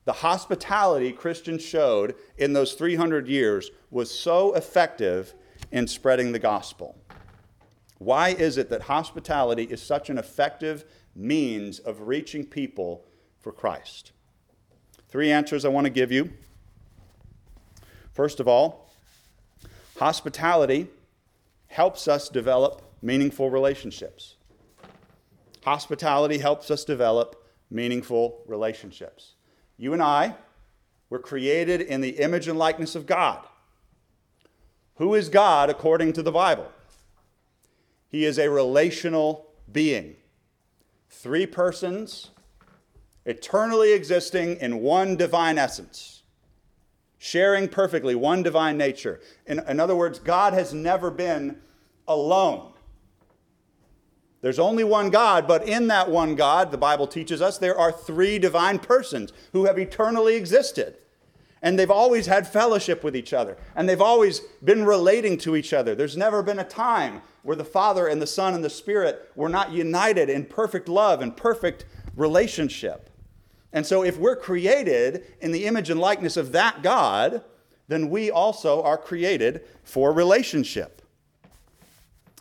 the 0.08 0.14
hospitality 0.14 1.12
Christians 1.12 1.62
showed 1.62 2.16
in 2.38 2.54
those 2.54 2.76
300 2.76 3.28
years 3.28 3.72
was 3.92 4.10
so 4.10 4.54
effective 4.54 5.34
in 5.70 5.86
spreading 5.86 6.32
the 6.32 6.40
gospel. 6.40 6.98
Why 7.98 8.30
is 8.30 8.58
it 8.58 8.70
that 8.70 8.84
hospitality 8.84 9.64
is 9.64 9.82
such 9.82 10.10
an 10.10 10.18
effective 10.18 10.86
means 11.14 11.80
of 11.80 12.08
reaching 12.08 12.46
people 12.46 13.04
for 13.42 13.52
Christ? 13.52 14.14
Three 15.10 15.30
answers 15.30 15.66
I 15.66 15.68
want 15.68 15.84
to 15.84 15.92
give 15.92 16.10
you. 16.10 16.32
First 18.14 18.40
of 18.40 18.48
all, 18.48 18.90
hospitality 19.98 20.88
helps 21.68 22.08
us 22.08 22.30
develop 22.30 22.82
meaningful 23.02 23.50
relationships. 23.50 24.36
Hospitality 25.66 26.38
helps 26.38 26.72
us 26.72 26.86
develop 26.86 27.46
meaningful 27.70 28.42
relationships. 28.48 29.34
You 29.78 29.94
and 29.94 30.02
I 30.02 30.36
were 31.10 31.20
created 31.20 31.82
in 31.82 32.02
the 32.02 32.20
image 32.20 32.48
and 32.48 32.58
likeness 32.58 32.96
of 32.96 33.06
God. 33.06 33.46
Who 34.96 35.14
is 35.14 35.30
God 35.30 35.70
according 35.70 36.14
to 36.14 36.24
the 36.24 36.32
Bible? 36.32 36.72
He 38.10 38.26
is 38.26 38.40
a 38.40 38.50
relational 38.50 39.48
being. 39.72 40.16
Three 41.10 41.46
persons, 41.46 42.32
eternally 43.26 43.94
existing 43.94 44.58
in 44.58 44.80
one 44.80 45.16
divine 45.16 45.58
essence, 45.58 46.24
sharing 47.18 47.68
perfectly 47.68 48.16
one 48.16 48.44
divine 48.44 48.78
nature. 48.78 49.20
In, 49.46 49.60
in 49.68 49.80
other 49.80 49.96
words, 49.96 50.20
God 50.20 50.54
has 50.54 50.74
never 50.74 51.12
been 51.12 51.58
alone. 52.08 52.74
There's 54.42 54.60
only 54.60 54.84
one 54.84 55.10
God, 55.10 55.48
but 55.48 55.68
in 55.68 55.88
that 55.88 56.10
one 56.10 56.36
God, 56.36 56.72
the 56.72 56.78
Bible 56.78 57.08
teaches 57.08 57.42
us, 57.42 57.58
there 57.58 57.78
are 57.78 57.92
three 57.92 58.38
divine 58.38 58.80
persons 58.80 59.34
who 59.52 59.66
have 59.66 59.80
eternally 59.80 60.36
existed. 60.36 60.98
And 61.62 61.78
they've 61.78 61.90
always 61.90 62.28
had 62.28 62.48
fellowship 62.48 63.04
with 63.04 63.16
each 63.16 63.34
other. 63.34 63.58
And 63.76 63.90
they've 63.90 64.02
always 64.02 64.42
been 64.64 64.86
relating 64.86 65.38
to 65.40 65.56
each 65.56 65.74
other. 65.74 65.96
There's 65.96 66.16
never 66.16 66.44
been 66.44 66.60
a 66.60 66.64
time 66.64 67.22
where 67.42 67.56
the 67.56 67.66
Father 67.66 68.08
and 68.08 68.22
the 68.22 68.28
Son 68.28 68.54
and 68.54 68.64
the 68.64 68.70
Spirit 68.70 69.32
were 69.36 69.50
not 69.50 69.72
united 69.72 70.30
in 70.30 70.46
perfect 70.46 70.88
love 70.88 71.22
and 71.22 71.36
perfect 71.36 71.86
relationship. 72.16 73.10
And 73.74 73.86
so, 73.86 74.04
if 74.04 74.18
we're 74.18 74.36
created 74.36 75.26
in 75.42 75.52
the 75.52 75.66
image 75.66 75.90
and 75.90 76.00
likeness 76.00 76.38
of 76.38 76.52
that 76.54 76.84
God, 76.84 77.44
then 77.88 78.10
we 78.10 78.32
also 78.32 78.82
are 78.84 78.98
created 78.98 79.64
for 79.84 80.12
relationship. 80.14 81.02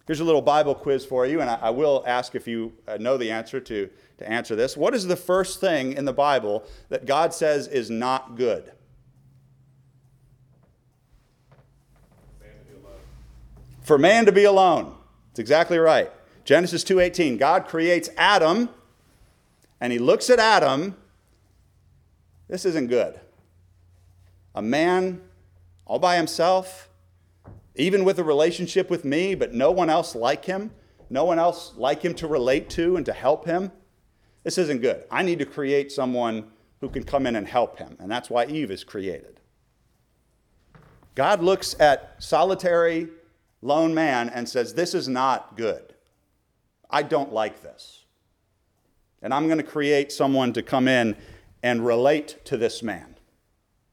Here's 0.06 0.20
a 0.20 0.24
little 0.24 0.42
Bible 0.42 0.74
quiz 0.74 1.04
for 1.04 1.26
you, 1.26 1.40
and 1.40 1.50
I, 1.50 1.58
I 1.62 1.70
will 1.70 2.04
ask 2.06 2.34
if 2.34 2.46
you 2.46 2.72
uh, 2.86 2.96
know 2.98 3.16
the 3.16 3.30
answer 3.30 3.60
to, 3.60 3.90
to 4.18 4.30
answer 4.30 4.54
this. 4.54 4.76
What 4.76 4.94
is 4.94 5.06
the 5.06 5.16
first 5.16 5.60
thing 5.60 5.94
in 5.94 6.04
the 6.04 6.12
Bible 6.12 6.64
that 6.88 7.06
God 7.06 7.34
says 7.34 7.66
is 7.66 7.90
not 7.90 8.36
good? 8.36 8.72
For 13.82 13.98
man 13.98 14.26
to 14.26 14.32
be 14.32 14.44
alone. 14.44 14.96
It's 15.30 15.38
exactly 15.38 15.78
right. 15.78 16.10
Genesis 16.44 16.82
2:18. 16.82 17.38
God 17.38 17.66
creates 17.66 18.08
Adam 18.16 18.68
and 19.80 19.92
he 19.92 19.98
looks 19.98 20.30
at 20.30 20.38
Adam. 20.38 20.96
This 22.48 22.64
isn't 22.64 22.88
good. 22.88 23.20
A 24.54 24.62
man 24.62 25.20
all 25.84 25.98
by 25.98 26.16
himself, 26.16 26.85
even 27.76 28.04
with 28.04 28.18
a 28.18 28.24
relationship 28.24 28.90
with 28.90 29.04
me, 29.04 29.34
but 29.34 29.54
no 29.54 29.70
one 29.70 29.90
else 29.90 30.14
like 30.14 30.44
him, 30.44 30.70
no 31.08 31.24
one 31.24 31.38
else 31.38 31.72
like 31.76 32.02
him 32.02 32.14
to 32.14 32.26
relate 32.26 32.68
to 32.70 32.96
and 32.96 33.06
to 33.06 33.12
help 33.12 33.46
him. 33.46 33.70
This 34.42 34.58
isn't 34.58 34.80
good. 34.80 35.04
I 35.10 35.22
need 35.22 35.38
to 35.38 35.46
create 35.46 35.92
someone 35.92 36.50
who 36.80 36.88
can 36.88 37.04
come 37.04 37.26
in 37.26 37.36
and 37.36 37.46
help 37.46 37.78
him. 37.78 37.96
And 37.98 38.10
that's 38.10 38.30
why 38.30 38.46
Eve 38.46 38.70
is 38.70 38.84
created. 38.84 39.40
God 41.14 41.42
looks 41.42 41.74
at 41.80 42.14
solitary, 42.18 43.08
lone 43.62 43.94
man 43.94 44.28
and 44.28 44.48
says, 44.48 44.74
This 44.74 44.94
is 44.94 45.08
not 45.08 45.56
good. 45.56 45.94
I 46.90 47.02
don't 47.02 47.32
like 47.32 47.62
this. 47.62 48.04
And 49.22 49.32
I'm 49.34 49.46
going 49.46 49.58
to 49.58 49.64
create 49.64 50.12
someone 50.12 50.52
to 50.52 50.62
come 50.62 50.86
in 50.86 51.16
and 51.62 51.84
relate 51.84 52.44
to 52.44 52.56
this 52.56 52.82
man 52.82 53.16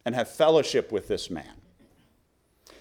and 0.05 0.13
have 0.13 0.29
fellowship 0.29 0.91
with 0.91 1.07
this 1.07 1.29
man. 1.29 1.53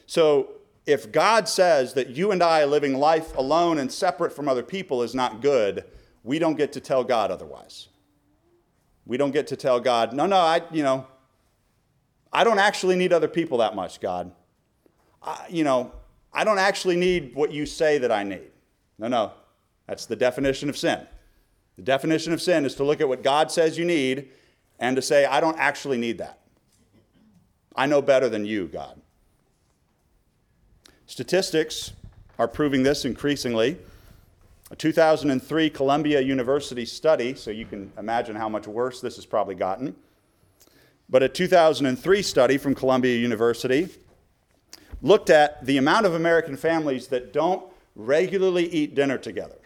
So, 0.06 0.50
if 0.86 1.12
God 1.12 1.48
says 1.48 1.94
that 1.94 2.10
you 2.10 2.32
and 2.32 2.42
I 2.42 2.64
living 2.64 2.98
life 2.98 3.36
alone 3.36 3.78
and 3.78 3.90
separate 3.90 4.32
from 4.32 4.48
other 4.48 4.62
people 4.62 5.02
is 5.02 5.14
not 5.14 5.40
good, 5.40 5.84
we 6.24 6.38
don't 6.38 6.56
get 6.56 6.72
to 6.72 6.80
tell 6.80 7.04
God 7.04 7.30
otherwise. 7.30 7.88
We 9.06 9.16
don't 9.16 9.32
get 9.32 9.48
to 9.48 9.56
tell 9.56 9.80
God, 9.80 10.12
no, 10.12 10.26
no, 10.26 10.36
I, 10.36 10.62
you 10.70 10.82
know, 10.82 11.06
I 12.32 12.44
don't 12.44 12.58
actually 12.58 12.96
need 12.96 13.12
other 13.12 13.28
people 13.28 13.58
that 13.58 13.74
much, 13.74 14.00
God. 14.00 14.32
I, 15.22 15.46
you 15.50 15.64
know, 15.64 15.92
I 16.32 16.44
don't 16.44 16.58
actually 16.58 16.96
need 16.96 17.34
what 17.34 17.52
you 17.52 17.66
say 17.66 17.98
that 17.98 18.10
I 18.10 18.22
need. 18.22 18.50
No, 18.98 19.08
no. 19.08 19.32
That's 19.86 20.06
the 20.06 20.16
definition 20.16 20.70
of 20.70 20.78
sin. 20.78 21.06
The 21.76 21.82
definition 21.82 22.32
of 22.32 22.40
sin 22.40 22.64
is 22.64 22.74
to 22.76 22.84
look 22.84 23.00
at 23.00 23.08
what 23.08 23.22
God 23.22 23.50
says 23.50 23.76
you 23.76 23.84
need 23.84 24.30
and 24.78 24.96
to 24.96 25.02
say, 25.02 25.26
I 25.26 25.40
don't 25.40 25.58
actually 25.58 25.98
need 25.98 26.18
that. 26.18 26.40
I 27.76 27.86
know 27.86 28.00
better 28.00 28.28
than 28.28 28.44
you, 28.46 28.68
God. 28.68 29.01
Statistics 31.12 31.92
are 32.38 32.48
proving 32.48 32.84
this 32.84 33.04
increasingly. 33.04 33.76
A 34.70 34.76
2003 34.76 35.68
Columbia 35.68 36.22
University 36.22 36.86
study, 36.86 37.34
so 37.34 37.50
you 37.50 37.66
can 37.66 37.92
imagine 37.98 38.34
how 38.34 38.48
much 38.48 38.66
worse 38.66 39.02
this 39.02 39.16
has 39.16 39.26
probably 39.26 39.54
gotten. 39.54 39.94
But 41.10 41.22
a 41.22 41.28
2003 41.28 42.22
study 42.22 42.56
from 42.56 42.74
Columbia 42.74 43.14
University 43.18 43.90
looked 45.02 45.28
at 45.28 45.62
the 45.66 45.76
amount 45.76 46.06
of 46.06 46.14
American 46.14 46.56
families 46.56 47.08
that 47.08 47.34
don't 47.34 47.62
regularly 47.94 48.64
eat 48.68 48.94
dinner 48.94 49.18
together. 49.18 49.58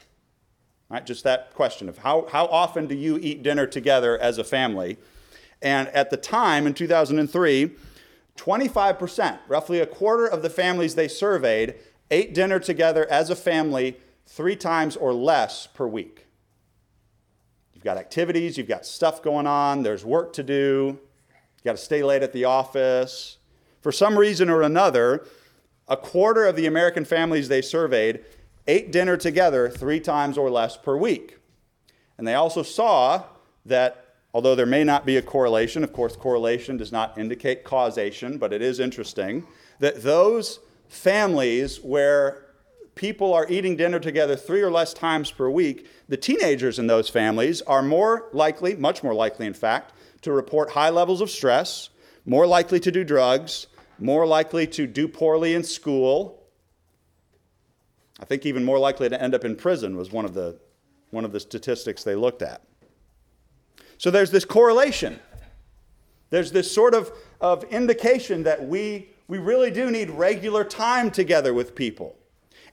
Right? 0.89 1.07
Just 1.07 1.23
that 1.23 1.55
question 1.55 1.89
of 1.89 1.99
how, 1.99 2.27
how 2.29 2.47
often 2.47 2.89
do 2.89 2.97
you 2.97 3.21
eat 3.23 3.45
dinner 3.45 3.69
together 3.69 4.19
as 4.19 4.39
a 4.39 4.45
family? 4.45 4.97
And 5.63 5.87
at 5.91 6.11
the 6.11 6.17
time 6.17 6.67
in 6.67 6.75
2003, 6.75 7.71
25%, 8.37 9.39
roughly 9.49 9.81
a 9.81 9.87
quarter 9.87 10.27
of 10.27 10.43
the 10.43 10.51
families 10.51 10.95
they 10.95 11.09
surveyed, 11.09 11.75
ate 12.11 12.35
dinner 12.35 12.59
together 12.59 13.07
as 13.11 13.31
a 13.31 13.37
family 13.37 13.97
three 14.27 14.57
times 14.57 14.97
or 14.97 15.13
less 15.13 15.67
per 15.67 15.87
week. 15.87 16.27
You've 17.75 17.85
got 17.85 17.97
activities, 17.97 18.57
you've 18.57 18.69
got 18.69 18.87
stuff 18.87 19.23
going 19.23 19.47
on, 19.47 19.83
there's 19.83 20.05
work 20.05 20.33
to 20.35 20.43
do, 20.43 20.99
you've 21.57 21.65
got 21.65 21.73
to 21.73 21.83
stay 21.83 22.03
late 22.03 22.23
at 22.23 22.33
the 22.33 22.45
office. 22.45 23.39
For 23.81 23.93
some 23.93 24.19
reason 24.19 24.51
or 24.51 24.63
another, 24.63 25.27
a 25.89 25.97
quarter 25.97 26.45
of 26.45 26.57
the 26.57 26.67
American 26.67 27.05
families 27.05 27.49
they 27.49 27.63
surveyed 27.63 28.25
ate 28.67 28.91
dinner 28.91 29.17
together 29.17 29.69
three 29.69 30.01
times 30.01 30.37
or 30.37 30.51
less 30.51 30.77
per 30.77 30.97
week. 30.97 31.39
And 32.19 32.27
they 32.27 32.35
also 32.35 32.63
saw 32.63 33.25
that 33.65 34.06
although 34.37 34.55
there 34.55 34.67
may 34.67 34.85
not 34.85 35.07
be 35.07 35.17
a 35.17 35.23
correlation, 35.23 35.83
of 35.83 35.95
course, 35.95 36.15
correlation 36.15 36.77
does 36.77 36.93
not 36.93 37.17
indicate 37.17 37.65
causation, 37.65 38.37
but 38.37 38.53
it 38.53 38.61
is 38.61 38.79
interesting 38.79 39.47
that 39.79 40.03
those 40.03 40.61
families 40.89 41.79
where 41.79 42.45
people 42.95 43.33
are 43.33 43.47
eating 43.49 43.77
dinner 43.77 43.99
together 43.99 44.37
three 44.37 44.61
or 44.61 44.71
less 44.71 44.93
times 44.93 45.31
per 45.31 45.49
week, 45.49 45.89
the 46.11 46.19
teenagers 46.19 46.79
in 46.79 46.87
those 46.87 47.09
families 47.09 47.63
are 47.63 47.81
more 47.81 48.29
likely, 48.35 48.77
much 48.77 49.03
more 49.03 49.15
likely, 49.15 49.47
in 49.47 49.55
fact, 49.55 49.95
to 50.21 50.31
report 50.33 50.73
high 50.73 50.91
levels 50.91 51.23
of 51.23 51.31
stress, 51.31 51.89
more 52.27 52.47
likely 52.47 52.79
to 52.79 52.93
do 52.93 53.05
drugs, 53.05 53.69
more 53.99 54.27
likely 54.27 54.67
to 54.67 54.87
do 54.87 55.09
poorly 55.09 55.55
in 55.55 55.65
school. 55.65 56.45
I 58.21 58.27
think 58.27 58.45
even 58.45 58.67
more 58.67 58.79
likely 58.79 59.09
to 59.09 59.23
end 59.23 59.35
up 59.35 59.47
in 59.47 59.57
prison 59.57 59.97
was 59.97 60.13
one 60.13 60.27
of 60.27 60.35
the, 60.35 60.61
one 61.09 61.25
of 61.25 61.33
the 61.33 61.41
statistics 61.41 62.05
they 62.05 62.15
looked 62.15 62.43
at. 62.43 62.61
So 63.99 64.11
there's 64.11 64.31
this 64.31 64.45
correlation. 64.45 65.19
There's 66.31 66.53
this 66.53 66.71
sort 66.71 66.95
of, 66.95 67.13
of 67.41 67.65
indication 67.65 68.43
that 68.43 68.67
we, 68.67 69.11
we 69.29 69.39
really 69.39 69.71
do 69.71 69.91
need 69.91 70.11
regular 70.11 70.65
time 70.65 71.11
together 71.11 71.55
with 71.55 71.75
people. 71.75 72.17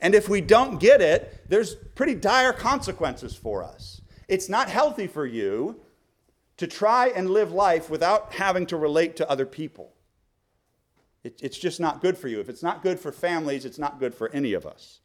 And 0.01 0.13
if 0.15 0.27
we 0.27 0.42
don't 0.42 0.80
get 0.80 1.01
it, 1.01 1.44
there's 1.48 1.75
pretty 1.75 2.15
dire 2.15 2.51
consequences 2.51 3.36
for 3.36 3.63
us. 3.63 4.01
It's 4.27 4.50
not 4.50 4.70
healthy 4.70 5.08
for 5.08 5.25
you 5.25 5.80
to 6.58 6.68
try 6.68 7.08
and 7.08 7.30
live 7.30 7.51
life 7.51 7.89
without 7.89 8.34
having 8.34 8.65
to 8.68 8.77
relate 8.77 9.15
to 9.18 9.30
other 9.30 9.46
people. 9.46 9.94
It, 11.24 11.39
it's 11.42 11.58
just 11.58 11.80
not 11.80 12.01
good 12.01 12.18
for 12.18 12.27
you. 12.27 12.39
If 12.39 12.50
it's 12.50 12.63
not 12.63 12.84
good 12.84 13.00
for 13.00 13.12
families, 13.12 13.65
it's 13.65 13.80
not 13.80 14.00
good 14.00 14.13
for 14.13 14.30
any 14.32 14.53
of 14.53 14.65
us. 14.65 15.00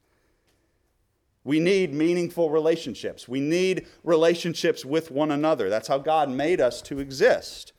We 1.49 1.61
need 1.61 1.95
meaningful 1.95 2.51
relationships. 2.51 3.27
We 3.27 3.41
need 3.41 3.87
relationships 4.05 4.85
with 4.85 5.11
one 5.11 5.31
another. 5.31 5.71
That's 5.71 5.89
how 5.89 5.97
God 5.97 6.29
made 6.29 6.61
us 6.61 6.83
to 6.83 6.99
exist. 6.99 7.73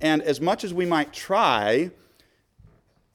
And 0.00 0.22
as 0.22 0.40
much 0.40 0.62
as 0.62 0.72
we 0.72 0.86
might 0.86 1.12
try, 1.12 1.90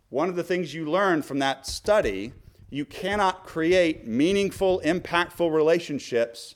one 0.10 0.28
of 0.28 0.36
the 0.36 0.44
things 0.44 0.74
you 0.74 0.92
learn 0.92 1.22
from 1.22 1.40
that 1.40 1.66
study, 1.66 2.34
you 2.70 2.84
cannot 2.84 3.46
create 3.46 4.06
meaningful, 4.06 4.82
impactful 4.84 5.50
relationships 5.50 6.56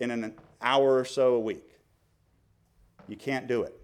in 0.00 0.10
an 0.10 0.32
hour 0.62 0.96
or 0.96 1.04
so 1.04 1.34
a 1.34 1.40
week. 1.40 1.74
You 3.06 3.18
can't 3.18 3.46
do 3.46 3.64
it. 3.64 3.77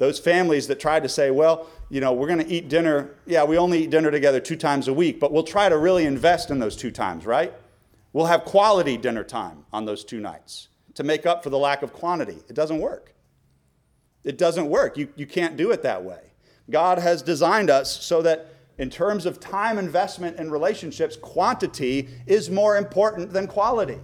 Those 0.00 0.18
families 0.18 0.66
that 0.68 0.80
tried 0.80 1.02
to 1.02 1.10
say, 1.10 1.30
well, 1.30 1.66
you 1.90 2.00
know, 2.00 2.14
we're 2.14 2.26
going 2.26 2.42
to 2.42 2.50
eat 2.50 2.70
dinner. 2.70 3.10
Yeah, 3.26 3.44
we 3.44 3.58
only 3.58 3.84
eat 3.84 3.90
dinner 3.90 4.10
together 4.10 4.40
two 4.40 4.56
times 4.56 4.88
a 4.88 4.94
week, 4.94 5.20
but 5.20 5.30
we'll 5.30 5.42
try 5.42 5.68
to 5.68 5.76
really 5.76 6.06
invest 6.06 6.50
in 6.50 6.58
those 6.58 6.74
two 6.74 6.90
times, 6.90 7.26
right? 7.26 7.52
We'll 8.14 8.24
have 8.24 8.46
quality 8.46 8.96
dinner 8.96 9.22
time 9.22 9.66
on 9.74 9.84
those 9.84 10.02
two 10.02 10.18
nights 10.18 10.68
to 10.94 11.02
make 11.02 11.26
up 11.26 11.44
for 11.44 11.50
the 11.50 11.58
lack 11.58 11.82
of 11.82 11.92
quantity. 11.92 12.38
It 12.48 12.54
doesn't 12.54 12.78
work. 12.78 13.12
It 14.24 14.38
doesn't 14.38 14.70
work. 14.70 14.96
You, 14.96 15.08
you 15.16 15.26
can't 15.26 15.58
do 15.58 15.70
it 15.70 15.82
that 15.82 16.02
way. 16.02 16.32
God 16.70 16.98
has 16.98 17.20
designed 17.20 17.68
us 17.68 18.02
so 18.02 18.22
that 18.22 18.54
in 18.78 18.88
terms 18.88 19.26
of 19.26 19.38
time 19.38 19.76
investment 19.76 20.38
in 20.38 20.50
relationships, 20.50 21.14
quantity 21.14 22.08
is 22.26 22.48
more 22.48 22.78
important 22.78 23.34
than 23.34 23.46
quality. 23.46 23.98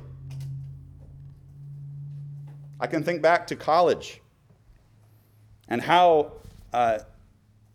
I 2.79 2.87
can 2.87 3.03
think 3.03 3.23
back 3.23 3.47
to 3.47 3.57
college 3.57 4.21
and 5.69 5.83
how 5.83 6.33
uh, 6.73 6.99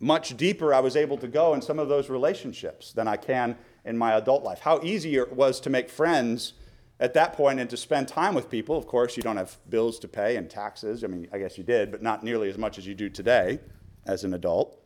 much 0.00 0.36
deeper 0.36 0.74
I 0.74 0.80
was 0.80 0.96
able 0.96 1.16
to 1.18 1.28
go 1.28 1.54
in 1.54 1.62
some 1.62 1.78
of 1.78 1.88
those 1.88 2.08
relationships 2.08 2.92
than 2.92 3.06
I 3.06 3.16
can 3.16 3.56
in 3.84 3.96
my 3.96 4.14
adult 4.14 4.42
life. 4.42 4.60
How 4.60 4.80
easy 4.82 5.16
it 5.16 5.32
was 5.32 5.60
to 5.60 5.70
make 5.70 5.88
friends 5.88 6.54
at 7.00 7.14
that 7.14 7.32
point 7.32 7.58
and 7.58 7.68
to 7.68 7.76
spend 7.76 8.08
time 8.08 8.34
with 8.34 8.48
people. 8.48 8.76
Of 8.76 8.86
course, 8.86 9.16
you 9.16 9.22
don't 9.22 9.36
have 9.36 9.56
bills 9.68 9.98
to 10.00 10.08
pay 10.08 10.36
and 10.36 10.48
taxes. 10.48 11.02
I 11.02 11.08
mean, 11.08 11.28
I 11.32 11.38
guess 11.38 11.58
you 11.58 11.64
did, 11.64 11.90
but 11.90 12.02
not 12.02 12.22
nearly 12.22 12.48
as 12.48 12.56
much 12.56 12.78
as 12.78 12.86
you 12.86 12.94
do 12.94 13.08
today 13.08 13.58
as 14.06 14.24
an 14.24 14.34
adult. 14.34 14.78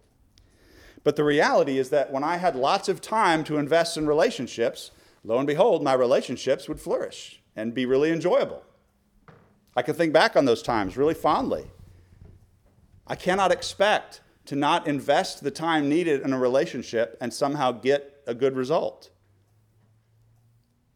But 1.05 1.17
the 1.17 1.25
reality 1.25 1.79
is 1.79 1.91
that 1.91 2.11
when 2.11 2.25
I 2.25 2.39
had 2.39 2.57
lots 2.57 2.89
of 2.89 3.01
time 3.01 3.45
to 3.45 3.59
invest 3.59 3.97
in 3.97 4.07
relationships, 4.07 4.91
lo 5.25 5.39
and 5.39 5.47
behold, 5.47 5.85
my 5.85 5.93
relationships 5.93 6.69
would 6.69 6.81
flourish 6.81 7.43
and 7.55 7.75
be 7.75 7.87
really 7.87 8.11
enjoyable. 8.11 8.63
I 9.77 9.83
can 9.83 9.95
think 9.95 10.13
back 10.13 10.37
on 10.37 10.47
those 10.47 10.63
times 10.63 10.97
really 10.97 11.15
fondly. 11.15 11.67
I 13.07 13.15
cannot 13.15 13.53
expect 13.53 14.21
to 14.47 14.57
not 14.57 14.87
invest 14.87 15.43
the 15.43 15.51
time 15.51 15.89
needed 15.89 16.23
in 16.23 16.33
a 16.33 16.39
relationship 16.39 17.17
and 17.21 17.33
somehow 17.33 17.73
get 17.73 18.23
a 18.27 18.35
good 18.35 18.57
result. 18.57 19.11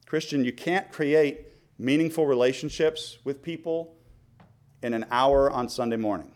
Christian, 0.07 0.45
you 0.45 0.53
can't 0.53 0.91
create 0.91 1.47
meaningful 1.79 2.27
relationships 2.27 3.19
with 3.25 3.43
people 3.43 3.95
in 4.83 4.93
an 4.93 5.07
hour 5.11 5.51
on 5.51 5.69
Sunday 5.69 5.97
morning. 5.97 6.33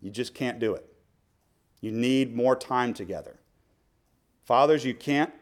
You 0.00 0.10
just 0.10 0.34
can't 0.34 0.58
do 0.58 0.74
it. 0.74 0.86
You 1.80 1.92
need 1.92 2.34
more 2.34 2.56
time 2.56 2.94
together. 2.94 3.40
Fathers, 4.44 4.84
you 4.84 4.94
can't 4.94 5.32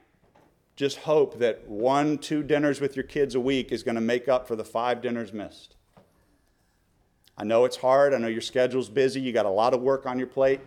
just 0.77 0.99
hope 0.99 1.39
that 1.39 1.69
one, 1.69 2.19
two 2.19 2.43
dinners 2.43 2.81
with 2.81 2.95
your 2.95 3.05
kids 3.05 3.35
a 3.35 3.41
week 3.41 3.73
is 3.73 3.83
going 3.83 3.97
to 3.97 4.01
make 4.01 4.29
up 4.29 4.47
for 4.47 4.55
the 4.55 4.65
five 4.65 5.01
dinners 5.03 5.33
missed. 5.33 5.75
I 7.39 7.45
know 7.45 7.65
it's 7.65 7.77
hard. 7.77 8.13
I 8.13 8.19
know 8.19 8.27
your 8.27 8.41
schedule's 8.41 8.89
busy. 8.89 9.21
You 9.21 9.33
got 9.33 9.47
a 9.47 9.51
lot 9.51 9.73
of 9.73 9.81
work 9.81 10.07
on 10.07 10.19
your 10.19 10.27
plate. 10.27 10.61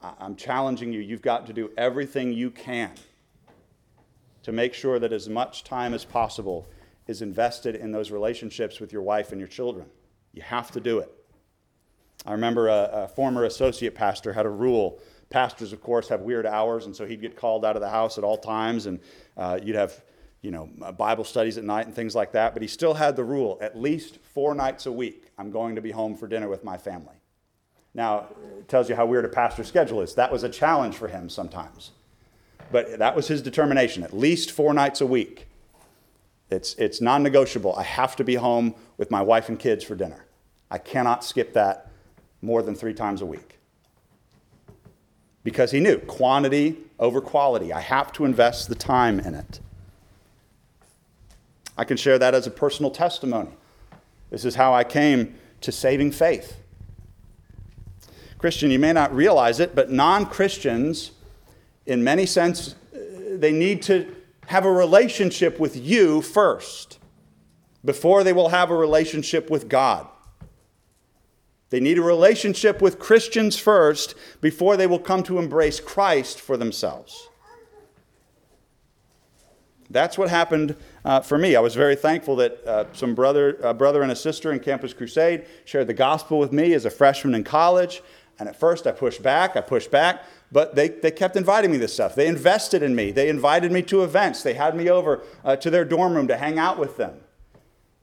I'm 0.00 0.36
challenging 0.36 0.92
you. 0.92 1.00
You've 1.00 1.22
got 1.22 1.46
to 1.48 1.52
do 1.52 1.70
everything 1.76 2.32
you 2.32 2.50
can 2.50 2.92
to 4.42 4.52
make 4.52 4.72
sure 4.72 4.98
that 4.98 5.12
as 5.12 5.28
much 5.28 5.64
time 5.64 5.92
as 5.92 6.04
possible 6.04 6.66
is 7.06 7.20
invested 7.20 7.74
in 7.76 7.92
those 7.92 8.10
relationships 8.10 8.80
with 8.80 8.92
your 8.92 9.02
wife 9.02 9.32
and 9.32 9.38
your 9.38 9.48
children. 9.48 9.86
You 10.32 10.42
have 10.42 10.70
to 10.72 10.80
do 10.80 10.98
it. 11.00 11.12
I 12.24 12.32
remember 12.32 12.68
a, 12.68 12.90
a 12.92 13.08
former 13.08 13.44
associate 13.44 13.94
pastor 13.94 14.32
had 14.32 14.46
a 14.46 14.50
rule 14.50 15.00
pastors, 15.30 15.72
of 15.72 15.82
course, 15.82 16.08
have 16.08 16.22
weird 16.22 16.46
hours, 16.46 16.86
and 16.86 16.96
so 16.96 17.06
he'd 17.06 17.20
get 17.20 17.36
called 17.36 17.64
out 17.64 17.76
of 17.76 17.82
the 17.82 17.88
house 17.88 18.16
at 18.16 18.24
all 18.24 18.38
times, 18.38 18.86
and 18.86 18.98
uh, 19.36 19.58
you'd 19.62 19.76
have, 19.76 20.02
you 20.42 20.50
know, 20.50 20.68
uh, 20.82 20.92
Bible 20.92 21.24
studies 21.24 21.58
at 21.58 21.64
night 21.64 21.86
and 21.86 21.94
things 21.94 22.14
like 22.14 22.32
that. 22.32 22.52
But 22.52 22.62
he 22.62 22.68
still 22.68 22.94
had 22.94 23.16
the 23.16 23.24
rule: 23.24 23.58
at 23.60 23.78
least 23.78 24.18
four 24.22 24.54
nights 24.54 24.86
a 24.86 24.92
week, 24.92 25.30
I'm 25.38 25.50
going 25.50 25.74
to 25.76 25.80
be 25.80 25.90
home 25.90 26.16
for 26.16 26.28
dinner 26.28 26.48
with 26.48 26.64
my 26.64 26.78
family. 26.78 27.14
Now, 27.94 28.26
it 28.58 28.68
tells 28.68 28.88
you 28.88 28.94
how 28.94 29.06
weird 29.06 29.24
a 29.24 29.28
pastor's 29.28 29.66
schedule 29.66 30.00
is. 30.02 30.14
That 30.14 30.30
was 30.30 30.42
a 30.42 30.48
challenge 30.48 30.96
for 30.96 31.08
him 31.08 31.28
sometimes, 31.28 31.92
but 32.70 32.98
that 32.98 33.16
was 33.16 33.28
his 33.28 33.42
determination: 33.42 34.02
at 34.02 34.12
least 34.12 34.50
four 34.50 34.72
nights 34.72 35.00
a 35.00 35.06
week. 35.06 35.46
It's 36.50 36.74
it's 36.74 37.00
non-negotiable. 37.00 37.74
I 37.74 37.82
have 37.82 38.16
to 38.16 38.24
be 38.24 38.36
home 38.36 38.74
with 38.96 39.10
my 39.10 39.22
wife 39.22 39.48
and 39.48 39.58
kids 39.58 39.84
for 39.84 39.94
dinner. 39.94 40.24
I 40.70 40.78
cannot 40.78 41.24
skip 41.24 41.54
that 41.54 41.90
more 42.42 42.62
than 42.62 42.74
three 42.74 42.94
times 42.94 43.20
a 43.20 43.26
week 43.26 43.58
because 45.42 45.70
he 45.70 45.80
knew 45.80 45.98
quantity 45.98 46.76
over 46.98 47.20
quality. 47.20 47.72
I 47.72 47.80
have 47.80 48.12
to 48.12 48.24
invest 48.24 48.68
the 48.68 48.74
time 48.74 49.18
in 49.18 49.34
it. 49.34 49.60
I 51.78 51.84
can 51.84 51.96
share 51.96 52.18
that 52.18 52.34
as 52.34 52.46
a 52.48 52.50
personal 52.50 52.90
testimony. 52.90 53.52
This 54.30 54.44
is 54.44 54.56
how 54.56 54.74
I 54.74 54.82
came 54.82 55.36
to 55.60 55.70
saving 55.70 56.10
faith. 56.10 56.56
Christian, 58.36 58.70
you 58.72 58.80
may 58.80 58.92
not 58.92 59.14
realize 59.14 59.60
it, 59.60 59.74
but 59.76 59.90
non 59.90 60.26
Christians, 60.26 61.12
in 61.86 62.02
many 62.02 62.26
sense, 62.26 62.74
they 62.92 63.52
need 63.52 63.80
to 63.82 64.14
have 64.48 64.64
a 64.64 64.72
relationship 64.72 65.60
with 65.60 65.76
you 65.76 66.20
first 66.20 66.98
before 67.84 68.24
they 68.24 68.32
will 68.32 68.48
have 68.48 68.70
a 68.70 68.76
relationship 68.76 69.48
with 69.48 69.68
God. 69.68 70.06
They 71.70 71.80
need 71.80 71.98
a 71.98 72.02
relationship 72.02 72.82
with 72.82 72.98
Christians 72.98 73.58
first 73.58 74.14
before 74.40 74.76
they 74.76 74.86
will 74.86 74.98
come 74.98 75.22
to 75.24 75.38
embrace 75.38 75.80
Christ 75.80 76.40
for 76.40 76.56
themselves. 76.56 77.28
That's 79.90 80.18
what 80.18 80.28
happened 80.28 80.76
uh, 81.04 81.20
for 81.20 81.38
me. 81.38 81.56
I 81.56 81.60
was 81.60 81.74
very 81.74 81.96
thankful 81.96 82.36
that 82.36 82.66
uh, 82.66 82.84
some 82.92 83.14
brother, 83.14 83.58
a 83.62 83.72
brother 83.72 84.02
and 84.02 84.12
a 84.12 84.16
sister 84.16 84.52
in 84.52 84.60
Campus 84.60 84.92
Crusade 84.92 85.46
shared 85.64 85.86
the 85.86 85.94
gospel 85.94 86.38
with 86.38 86.52
me 86.52 86.74
as 86.74 86.84
a 86.84 86.90
freshman 86.90 87.34
in 87.34 87.44
college. 87.44 88.02
And 88.38 88.48
at 88.48 88.58
first 88.58 88.86
I 88.86 88.92
pushed 88.92 89.22
back, 89.22 89.56
I 89.56 89.62
pushed 89.62 89.90
back, 89.90 90.24
but 90.52 90.74
they, 90.74 90.88
they 90.88 91.10
kept 91.10 91.36
inviting 91.36 91.70
me 91.72 91.78
this 91.78 91.94
stuff. 91.94 92.14
They 92.14 92.26
invested 92.26 92.82
in 92.82 92.94
me. 92.94 93.10
They 93.10 93.28
invited 93.28 93.72
me 93.72 93.82
to 93.84 94.04
events. 94.04 94.42
They 94.42 94.54
had 94.54 94.76
me 94.76 94.88
over 94.90 95.22
uh, 95.44 95.56
to 95.56 95.70
their 95.70 95.84
dorm 95.84 96.14
room 96.14 96.28
to 96.28 96.36
hang 96.36 96.58
out 96.58 96.78
with 96.78 96.96
them. 96.96 97.20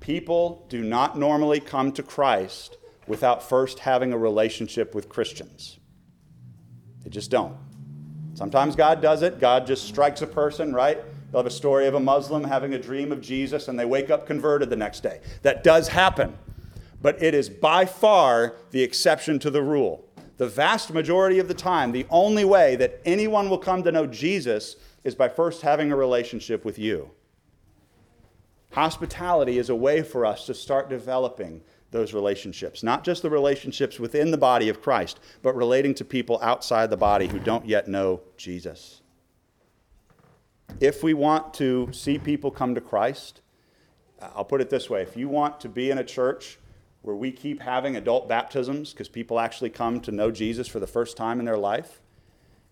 People 0.00 0.66
do 0.68 0.82
not 0.82 1.16
normally 1.16 1.60
come 1.60 1.92
to 1.92 2.02
Christ 2.02 2.78
without 3.12 3.46
first 3.46 3.80
having 3.80 4.14
a 4.14 4.16
relationship 4.16 4.94
with 4.94 5.10
Christians. 5.10 5.78
They 7.04 7.10
just 7.10 7.30
don't. 7.30 7.54
Sometimes 8.32 8.74
God 8.74 9.02
does 9.02 9.20
it. 9.20 9.38
God 9.38 9.66
just 9.66 9.86
strikes 9.86 10.22
a 10.22 10.26
person, 10.26 10.72
right? 10.72 10.96
They'll 11.30 11.40
have 11.40 11.46
a 11.46 11.50
story 11.50 11.86
of 11.86 11.92
a 11.92 12.00
Muslim 12.00 12.42
having 12.42 12.72
a 12.72 12.78
dream 12.78 13.12
of 13.12 13.20
Jesus 13.20 13.68
and 13.68 13.78
they 13.78 13.84
wake 13.84 14.08
up 14.08 14.26
converted 14.26 14.70
the 14.70 14.76
next 14.76 15.02
day. 15.02 15.20
That 15.42 15.62
does 15.62 15.88
happen. 15.88 16.38
But 17.02 17.22
it 17.22 17.34
is 17.34 17.50
by 17.50 17.84
far 17.84 18.56
the 18.70 18.82
exception 18.82 19.38
to 19.40 19.50
the 19.50 19.62
rule 19.62 20.08
the 20.38 20.48
vast 20.48 20.90
majority 20.90 21.38
of 21.38 21.48
the 21.48 21.54
time, 21.54 21.92
the 21.92 22.06
only 22.08 22.46
way 22.46 22.76
that 22.76 22.98
anyone 23.04 23.50
will 23.50 23.58
come 23.58 23.82
to 23.82 23.92
know 23.92 24.06
Jesus 24.06 24.76
is 25.04 25.14
by 25.14 25.28
first 25.28 25.60
having 25.60 25.92
a 25.92 25.96
relationship 25.96 26.64
with 26.64 26.78
you. 26.78 27.10
Hospitality 28.70 29.58
is 29.58 29.68
a 29.68 29.76
way 29.76 30.02
for 30.02 30.24
us 30.24 30.46
to 30.46 30.54
start 30.54 30.88
developing 30.88 31.60
those 31.92 32.12
relationships, 32.12 32.82
not 32.82 33.04
just 33.04 33.22
the 33.22 33.30
relationships 33.30 34.00
within 34.00 34.30
the 34.30 34.38
body 34.38 34.68
of 34.68 34.82
Christ, 34.82 35.20
but 35.42 35.54
relating 35.54 35.94
to 35.94 36.04
people 36.04 36.40
outside 36.42 36.90
the 36.90 36.96
body 36.96 37.28
who 37.28 37.38
don't 37.38 37.66
yet 37.66 37.86
know 37.86 38.20
Jesus. 38.36 39.02
If 40.80 41.02
we 41.02 41.14
want 41.14 41.54
to 41.54 41.88
see 41.92 42.18
people 42.18 42.50
come 42.50 42.74
to 42.74 42.80
Christ, 42.80 43.42
I'll 44.20 44.44
put 44.44 44.60
it 44.60 44.70
this 44.70 44.88
way 44.88 45.02
if 45.02 45.16
you 45.16 45.28
want 45.28 45.60
to 45.60 45.68
be 45.68 45.90
in 45.90 45.98
a 45.98 46.04
church 46.04 46.58
where 47.02 47.16
we 47.16 47.30
keep 47.30 47.60
having 47.60 47.96
adult 47.96 48.28
baptisms 48.28 48.92
because 48.92 49.08
people 49.08 49.38
actually 49.38 49.70
come 49.70 50.00
to 50.00 50.12
know 50.12 50.30
Jesus 50.30 50.68
for 50.68 50.80
the 50.80 50.86
first 50.86 51.16
time 51.16 51.38
in 51.40 51.44
their 51.44 51.58
life, 51.58 52.00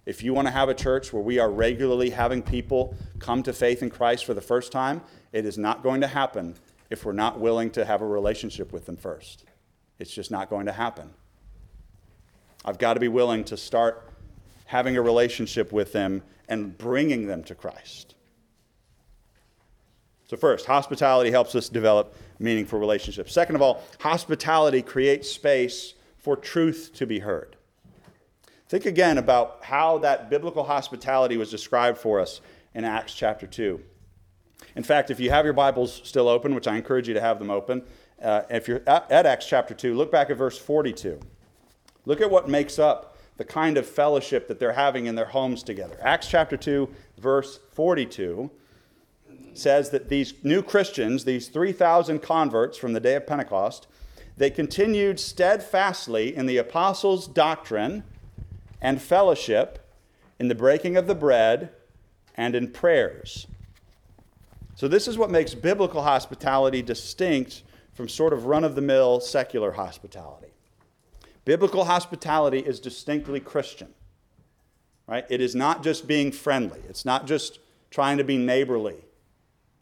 if 0.07 0.23
you 0.23 0.33
want 0.33 0.49
to 0.49 0.53
have 0.53 0.69
a 0.69 0.75
church 0.75 1.13
where 1.13 1.23
we 1.23 1.39
are 1.39 1.51
regularly 1.51 2.11
having 2.11 2.43
people 2.43 2.95
come 3.19 3.43
to 3.43 3.53
faith 3.53 3.83
in 3.83 3.91
Christ 3.91 4.25
for 4.25 4.33
the 4.33 4.41
first 4.41 4.73
time, 4.73 5.03
it 5.33 5.45
is 5.45 5.59
not 5.59 5.83
going 5.83 6.01
to 6.01 6.07
happen 6.07 6.57
if 6.91 7.05
we're 7.05 7.13
not 7.13 7.41
willing 7.41 7.71
to 7.71 7.85
have 7.85 8.03
a 8.03 8.07
relationship 8.07 8.73
with 8.73 8.85
them 8.87 8.97
first. 8.97 9.45
It's 9.99 10.13
just 10.13 10.31
not 10.31 10.51
going 10.51 10.67
to 10.67 10.73
happen. 10.73 11.11
I've 12.65 12.79
got 12.79 12.95
to 12.95 13.01
be 13.01 13.09
willing 13.09 13.45
to 13.45 13.57
start 13.57 14.11
having 14.67 14.97
a 14.97 15.03
relationship 15.03 15.73
with 15.73 15.93
them 15.93 16.23
and 16.49 16.77
bringing 16.77 17.27
them 17.27 17.43
to 17.45 17.55
Christ. 17.55 18.15
So, 20.27 20.37
first, 20.37 20.67
hospitality 20.67 21.31
helps 21.31 21.55
us 21.55 21.69
develop 21.69 22.15
meaningful 22.39 22.79
relationships. 22.79 23.33
Second 23.33 23.57
of 23.57 23.63
all, 23.63 23.83
hospitality 23.99 24.83
creates 24.83 25.29
space 25.29 25.95
for 26.19 26.37
truth 26.37 26.93
to 26.95 27.07
be 27.07 27.19
heard. 27.19 27.57
Think 28.69 28.87
again 28.87 29.19
about 29.19 29.59
how 29.63 29.99
that 29.99 30.31
biblical 30.31 30.63
hospitality 30.63 31.37
was 31.37 31.51
described 31.51 31.99
for 31.99 32.21
us 32.21 32.41
in 32.75 32.85
Acts 32.85 33.15
chapter 33.15 33.47
2. 33.47 33.81
In 34.77 34.83
fact, 34.83 35.11
if 35.11 35.19
you 35.21 35.31
have 35.31 35.45
your 35.45 35.55
Bibles 35.55 36.01
still 36.05 36.29
open, 36.29 36.55
which 36.55 36.67
I 36.69 36.77
encourage 36.77 37.09
you 37.09 37.15
to 37.15 37.21
have 37.21 37.39
them 37.39 37.51
open, 37.51 37.83
uh, 38.23 38.43
if 38.51 38.69
you're 38.69 38.83
at, 38.87 39.11
at 39.11 39.27
Acts 39.27 39.47
chapter 39.47 39.75
2, 39.75 39.95
look 39.95 40.13
back 40.13 40.31
at 40.31 40.37
verse 40.37 40.59
42. 40.59 41.19
Look 42.07 42.21
at 42.21 42.31
what 42.31 42.49
makes 42.49 42.79
up 42.79 43.17
the 43.37 43.45
kind 43.45 43.79
of 43.79 43.87
fellowship 43.87 44.49
that 44.49 44.59
they're 44.59 44.73
having 44.73 45.07
in 45.07 45.15
their 45.15 45.27
homes 45.27 45.63
together. 45.63 45.97
Acts 46.03 46.29
chapter 46.29 46.57
2, 46.57 46.89
verse 47.19 47.59
42 47.73 48.51
says 49.55 49.91
that 49.91 50.09
these 50.09 50.35
new 50.45 50.63
Christians, 50.63 51.25
these 51.25 51.49
3,000 51.49 52.21
converts 52.21 52.77
from 52.77 52.93
the 52.93 53.01
day 53.01 53.15
of 53.15 53.27
Pentecost, 53.27 53.87
they 54.37 54.51
continued 54.51 55.19
steadfastly 55.19 56.35
in 56.35 56.47
the 56.47 56.57
apostles' 56.57 57.27
doctrine 57.27 58.05
and 58.81 59.01
fellowship, 59.01 59.91
in 60.39 60.49
the 60.49 60.55
breaking 60.55 60.97
of 60.97 61.07
the 61.07 61.15
bread, 61.15 61.71
and 62.37 62.55
in 62.55 62.71
prayers. 62.71 63.47
So, 64.81 64.89
this 64.89 65.07
is 65.07 65.19
what 65.19 65.31
makes 65.31 65.55
biblical 65.55 66.01
hospitality 66.01 66.81
distinct 66.81 67.65
from 67.93 68.09
sort 68.09 68.33
of 68.33 68.47
run 68.47 68.65
of 68.65 68.75
the 68.75 68.81
mill 68.81 69.21
secular 69.21 69.73
hospitality. 69.73 70.55
Biblical 71.45 71.85
hospitality 71.85 72.61
is 72.61 72.81
distinctly 72.81 73.41
Christian. 73.41 73.89
Right? 75.07 75.27
It 75.29 75.43
is 75.43 75.55
not 75.55 75.83
just 75.83 76.07
being 76.07 76.33
friendly. 76.33 76.81
It's 76.89 77.05
not 77.05 77.27
just 77.27 77.59
trying 77.91 78.17
to 78.17 78.25
be 78.25 78.39
neighborly. 78.39 78.97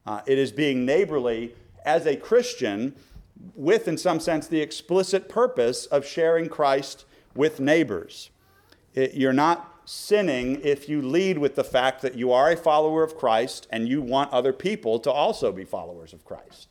Uh, 0.04 0.22
it 0.26 0.36
is 0.36 0.50
being 0.50 0.84
neighborly 0.84 1.54
as 1.84 2.04
a 2.04 2.16
Christian 2.16 2.96
with, 3.54 3.86
in 3.86 3.96
some 3.96 4.18
sense, 4.18 4.48
the 4.48 4.60
explicit 4.60 5.28
purpose 5.28 5.86
of 5.86 6.04
sharing 6.04 6.48
Christ 6.48 7.04
with 7.36 7.60
neighbors. 7.60 8.30
It, 8.94 9.14
you're 9.14 9.32
not 9.32 9.77
sinning 9.88 10.60
if 10.62 10.86
you 10.86 11.00
lead 11.00 11.38
with 11.38 11.54
the 11.54 11.64
fact 11.64 12.02
that 12.02 12.14
you 12.14 12.30
are 12.30 12.50
a 12.50 12.56
follower 12.56 13.02
of 13.02 13.16
Christ 13.16 13.66
and 13.70 13.88
you 13.88 14.02
want 14.02 14.30
other 14.32 14.52
people 14.52 14.98
to 15.00 15.10
also 15.10 15.50
be 15.50 15.64
followers 15.64 16.12
of 16.12 16.26
Christ. 16.26 16.68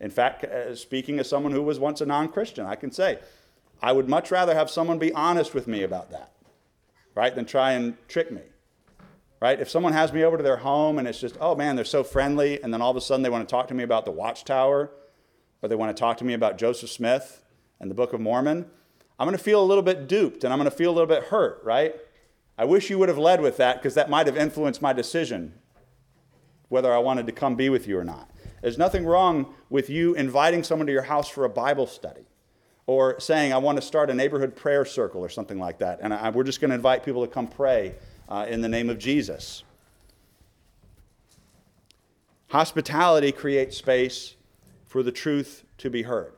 In 0.00 0.10
fact, 0.10 0.44
uh, 0.44 0.74
speaking 0.74 1.18
as 1.18 1.28
someone 1.28 1.52
who 1.52 1.62
was 1.62 1.78
once 1.78 2.00
a 2.00 2.06
non 2.06 2.30
Christian, 2.30 2.64
I 2.64 2.74
can 2.74 2.90
say, 2.90 3.18
I 3.82 3.92
would 3.92 4.08
much 4.08 4.30
rather 4.30 4.54
have 4.54 4.70
someone 4.70 4.98
be 4.98 5.12
honest 5.12 5.52
with 5.52 5.66
me 5.68 5.82
about 5.82 6.10
that, 6.10 6.32
right, 7.14 7.34
than 7.34 7.44
try 7.44 7.72
and 7.72 7.96
trick 8.08 8.32
me. 8.32 8.40
Right? 9.38 9.60
If 9.60 9.68
someone 9.68 9.92
has 9.92 10.10
me 10.10 10.24
over 10.24 10.38
to 10.38 10.42
their 10.42 10.56
home 10.56 10.98
and 10.98 11.06
it's 11.06 11.20
just, 11.20 11.36
oh 11.38 11.54
man, 11.54 11.76
they're 11.76 11.84
so 11.84 12.02
friendly, 12.02 12.62
and 12.62 12.72
then 12.72 12.80
all 12.80 12.90
of 12.90 12.96
a 12.96 13.02
sudden 13.02 13.22
they 13.22 13.30
want 13.30 13.46
to 13.46 13.52
talk 13.52 13.68
to 13.68 13.74
me 13.74 13.82
about 13.82 14.06
the 14.06 14.10
Watchtower, 14.10 14.90
or 15.60 15.68
they 15.68 15.74
want 15.74 15.94
to 15.94 16.00
talk 16.00 16.16
to 16.18 16.24
me 16.24 16.32
about 16.32 16.56
Joseph 16.56 16.90
Smith 16.90 17.44
and 17.78 17.90
the 17.90 17.94
Book 17.94 18.14
of 18.14 18.20
Mormon, 18.22 18.70
I'm 19.18 19.26
going 19.26 19.36
to 19.36 19.44
feel 19.44 19.62
a 19.62 19.66
little 19.66 19.82
bit 19.82 20.08
duped 20.08 20.44
and 20.44 20.52
I'm 20.52 20.58
going 20.58 20.70
to 20.70 20.76
feel 20.76 20.90
a 20.90 20.94
little 20.94 21.06
bit 21.06 21.24
hurt, 21.24 21.60
right? 21.62 21.94
I 22.62 22.64
wish 22.64 22.90
you 22.90 22.98
would 23.00 23.08
have 23.08 23.18
led 23.18 23.40
with 23.40 23.56
that 23.56 23.78
because 23.78 23.94
that 23.94 24.08
might 24.08 24.28
have 24.28 24.36
influenced 24.36 24.80
my 24.80 24.92
decision 24.92 25.52
whether 26.68 26.94
I 26.94 26.98
wanted 26.98 27.26
to 27.26 27.32
come 27.32 27.56
be 27.56 27.68
with 27.68 27.88
you 27.88 27.98
or 27.98 28.04
not. 28.04 28.30
There's 28.60 28.78
nothing 28.78 29.04
wrong 29.04 29.52
with 29.68 29.90
you 29.90 30.14
inviting 30.14 30.62
someone 30.62 30.86
to 30.86 30.92
your 30.92 31.02
house 31.02 31.28
for 31.28 31.44
a 31.44 31.48
Bible 31.48 31.88
study 31.88 32.24
or 32.86 33.18
saying, 33.18 33.52
I 33.52 33.58
want 33.58 33.78
to 33.78 33.82
start 33.82 34.10
a 34.10 34.14
neighborhood 34.14 34.54
prayer 34.54 34.84
circle 34.84 35.20
or 35.20 35.28
something 35.28 35.58
like 35.58 35.78
that. 35.78 35.98
And 36.02 36.14
I, 36.14 36.30
we're 36.30 36.44
just 36.44 36.60
going 36.60 36.68
to 36.68 36.76
invite 36.76 37.04
people 37.04 37.26
to 37.26 37.32
come 37.32 37.48
pray 37.48 37.96
uh, 38.28 38.46
in 38.48 38.60
the 38.60 38.68
name 38.68 38.88
of 38.88 38.96
Jesus. 38.96 39.64
Hospitality 42.50 43.32
creates 43.32 43.76
space 43.76 44.36
for 44.84 45.02
the 45.02 45.10
truth 45.10 45.64
to 45.78 45.90
be 45.90 46.02
heard. 46.02 46.32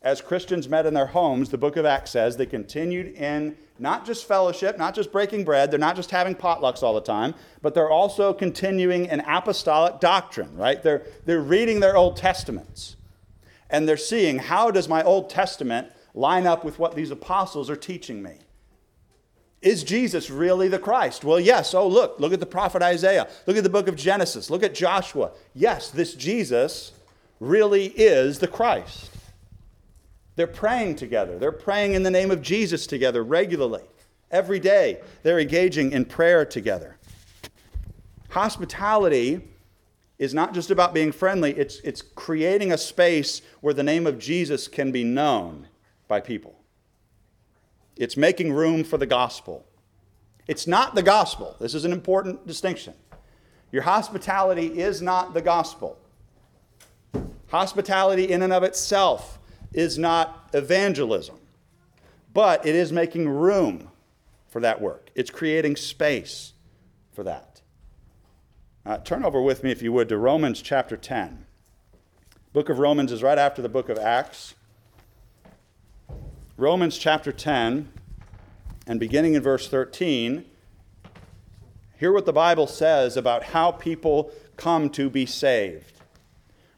As 0.00 0.20
Christians 0.20 0.68
met 0.68 0.86
in 0.86 0.94
their 0.94 1.06
homes, 1.06 1.50
the 1.50 1.58
book 1.58 1.76
of 1.76 1.84
Acts 1.84 2.12
says 2.12 2.36
they 2.36 2.46
continued 2.46 3.14
in 3.16 3.56
not 3.80 4.06
just 4.06 4.26
fellowship, 4.26 4.78
not 4.78 4.94
just 4.94 5.12
breaking 5.12 5.44
bread, 5.44 5.70
they're 5.70 5.78
not 5.78 5.96
just 5.96 6.10
having 6.10 6.34
potlucks 6.34 6.82
all 6.82 6.94
the 6.94 7.00
time, 7.00 7.34
but 7.62 7.74
they're 7.74 7.90
also 7.90 8.32
continuing 8.32 9.06
in 9.06 9.20
apostolic 9.20 10.00
doctrine, 10.00 10.56
right? 10.56 10.82
They're, 10.82 11.04
they're 11.26 11.40
reading 11.40 11.80
their 11.80 11.96
Old 11.96 12.16
Testaments 12.16 12.96
and 13.70 13.88
they're 13.88 13.96
seeing 13.96 14.38
how 14.38 14.70
does 14.70 14.88
my 14.88 15.02
Old 15.02 15.30
Testament 15.30 15.88
line 16.14 16.46
up 16.46 16.64
with 16.64 16.78
what 16.78 16.94
these 16.94 17.10
apostles 17.10 17.68
are 17.68 17.76
teaching 17.76 18.22
me? 18.22 18.34
Is 19.60 19.82
Jesus 19.82 20.30
really 20.30 20.68
the 20.68 20.78
Christ? 20.78 21.24
Well, 21.24 21.40
yes. 21.40 21.74
Oh, 21.74 21.88
look, 21.88 22.20
look 22.20 22.32
at 22.32 22.40
the 22.40 22.46
prophet 22.46 22.80
Isaiah. 22.80 23.28
Look 23.46 23.56
at 23.56 23.64
the 23.64 23.70
book 23.70 23.88
of 23.88 23.96
Genesis. 23.96 24.50
Look 24.50 24.62
at 24.62 24.74
Joshua. 24.74 25.32
Yes, 25.52 25.90
this 25.90 26.14
Jesus 26.14 26.92
really 27.40 27.86
is 27.86 28.38
the 28.38 28.46
Christ. 28.46 29.10
They're 30.38 30.46
praying 30.46 30.94
together. 30.94 31.36
They're 31.36 31.50
praying 31.50 31.94
in 31.94 32.04
the 32.04 32.12
name 32.12 32.30
of 32.30 32.42
Jesus 32.42 32.86
together 32.86 33.24
regularly. 33.24 33.82
Every 34.30 34.60
day, 34.60 35.00
they're 35.24 35.40
engaging 35.40 35.90
in 35.90 36.04
prayer 36.04 36.44
together. 36.44 36.96
Hospitality 38.28 39.40
is 40.16 40.32
not 40.34 40.54
just 40.54 40.70
about 40.70 40.94
being 40.94 41.10
friendly, 41.10 41.58
it's, 41.58 41.80
it's 41.80 42.02
creating 42.02 42.70
a 42.70 42.78
space 42.78 43.42
where 43.62 43.74
the 43.74 43.82
name 43.82 44.06
of 44.06 44.20
Jesus 44.20 44.68
can 44.68 44.92
be 44.92 45.02
known 45.02 45.66
by 46.06 46.20
people. 46.20 46.54
It's 47.96 48.16
making 48.16 48.52
room 48.52 48.84
for 48.84 48.96
the 48.96 49.06
gospel. 49.06 49.66
It's 50.46 50.68
not 50.68 50.94
the 50.94 51.02
gospel. 51.02 51.56
This 51.58 51.74
is 51.74 51.84
an 51.84 51.90
important 51.90 52.46
distinction. 52.46 52.94
Your 53.72 53.82
hospitality 53.82 54.78
is 54.78 55.02
not 55.02 55.34
the 55.34 55.42
gospel. 55.42 55.98
Hospitality, 57.48 58.30
in 58.30 58.42
and 58.42 58.52
of 58.52 58.62
itself, 58.62 59.37
is 59.72 59.98
not 59.98 60.48
evangelism, 60.52 61.38
but 62.32 62.64
it 62.66 62.74
is 62.74 62.92
making 62.92 63.28
room 63.28 63.90
for 64.48 64.60
that 64.60 64.80
work. 64.80 65.10
It's 65.14 65.30
creating 65.30 65.76
space 65.76 66.52
for 67.12 67.22
that. 67.24 67.60
Uh, 68.86 68.98
turn 68.98 69.24
over 69.24 69.42
with 69.42 69.62
me, 69.62 69.70
if 69.70 69.82
you 69.82 69.92
would, 69.92 70.08
to 70.08 70.16
Romans 70.16 70.62
chapter 70.62 70.96
10. 70.96 71.44
Book 72.52 72.68
of 72.70 72.78
Romans 72.78 73.12
is 73.12 73.22
right 73.22 73.38
after 73.38 73.60
the 73.60 73.68
book 73.68 73.88
of 73.88 73.98
Acts. 73.98 74.54
Romans 76.56 76.96
chapter 76.96 77.30
10, 77.30 77.92
and 78.86 78.98
beginning 78.98 79.34
in 79.34 79.42
verse 79.42 79.68
13, 79.68 80.44
hear 81.98 82.12
what 82.12 82.24
the 82.24 82.32
Bible 82.32 82.66
says 82.66 83.16
about 83.16 83.44
how 83.44 83.70
people 83.70 84.32
come 84.56 84.88
to 84.90 85.10
be 85.10 85.26
saved. 85.26 85.92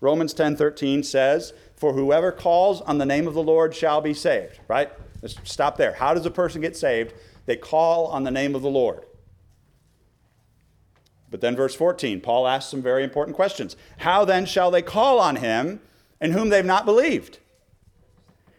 Romans 0.00 0.34
10:13 0.34 1.04
says, 1.04 1.52
"For 1.80 1.94
whoever 1.94 2.30
calls 2.30 2.82
on 2.82 2.98
the 2.98 3.06
name 3.06 3.26
of 3.26 3.34
the 3.34 3.42
Lord 3.42 3.74
shall 3.74 4.00
be 4.00 4.14
saved." 4.14 4.60
Right? 4.68 4.92
Let's 5.22 5.36
stop 5.44 5.76
there. 5.76 5.94
How 5.94 6.14
does 6.14 6.26
a 6.26 6.30
person 6.30 6.60
get 6.60 6.76
saved? 6.76 7.14
They 7.46 7.56
call 7.56 8.06
on 8.06 8.22
the 8.22 8.30
name 8.30 8.54
of 8.54 8.62
the 8.62 8.70
Lord. 8.70 9.04
But 11.30 11.40
then, 11.40 11.56
verse 11.56 11.74
14, 11.74 12.20
Paul 12.20 12.46
asks 12.46 12.70
some 12.70 12.82
very 12.82 13.02
important 13.02 13.34
questions. 13.34 13.76
How 13.98 14.24
then 14.24 14.46
shall 14.46 14.70
they 14.70 14.82
call 14.82 15.18
on 15.18 15.36
him 15.36 15.80
in 16.20 16.32
whom 16.32 16.50
they've 16.50 16.64
not 16.64 16.84
believed? 16.84 17.38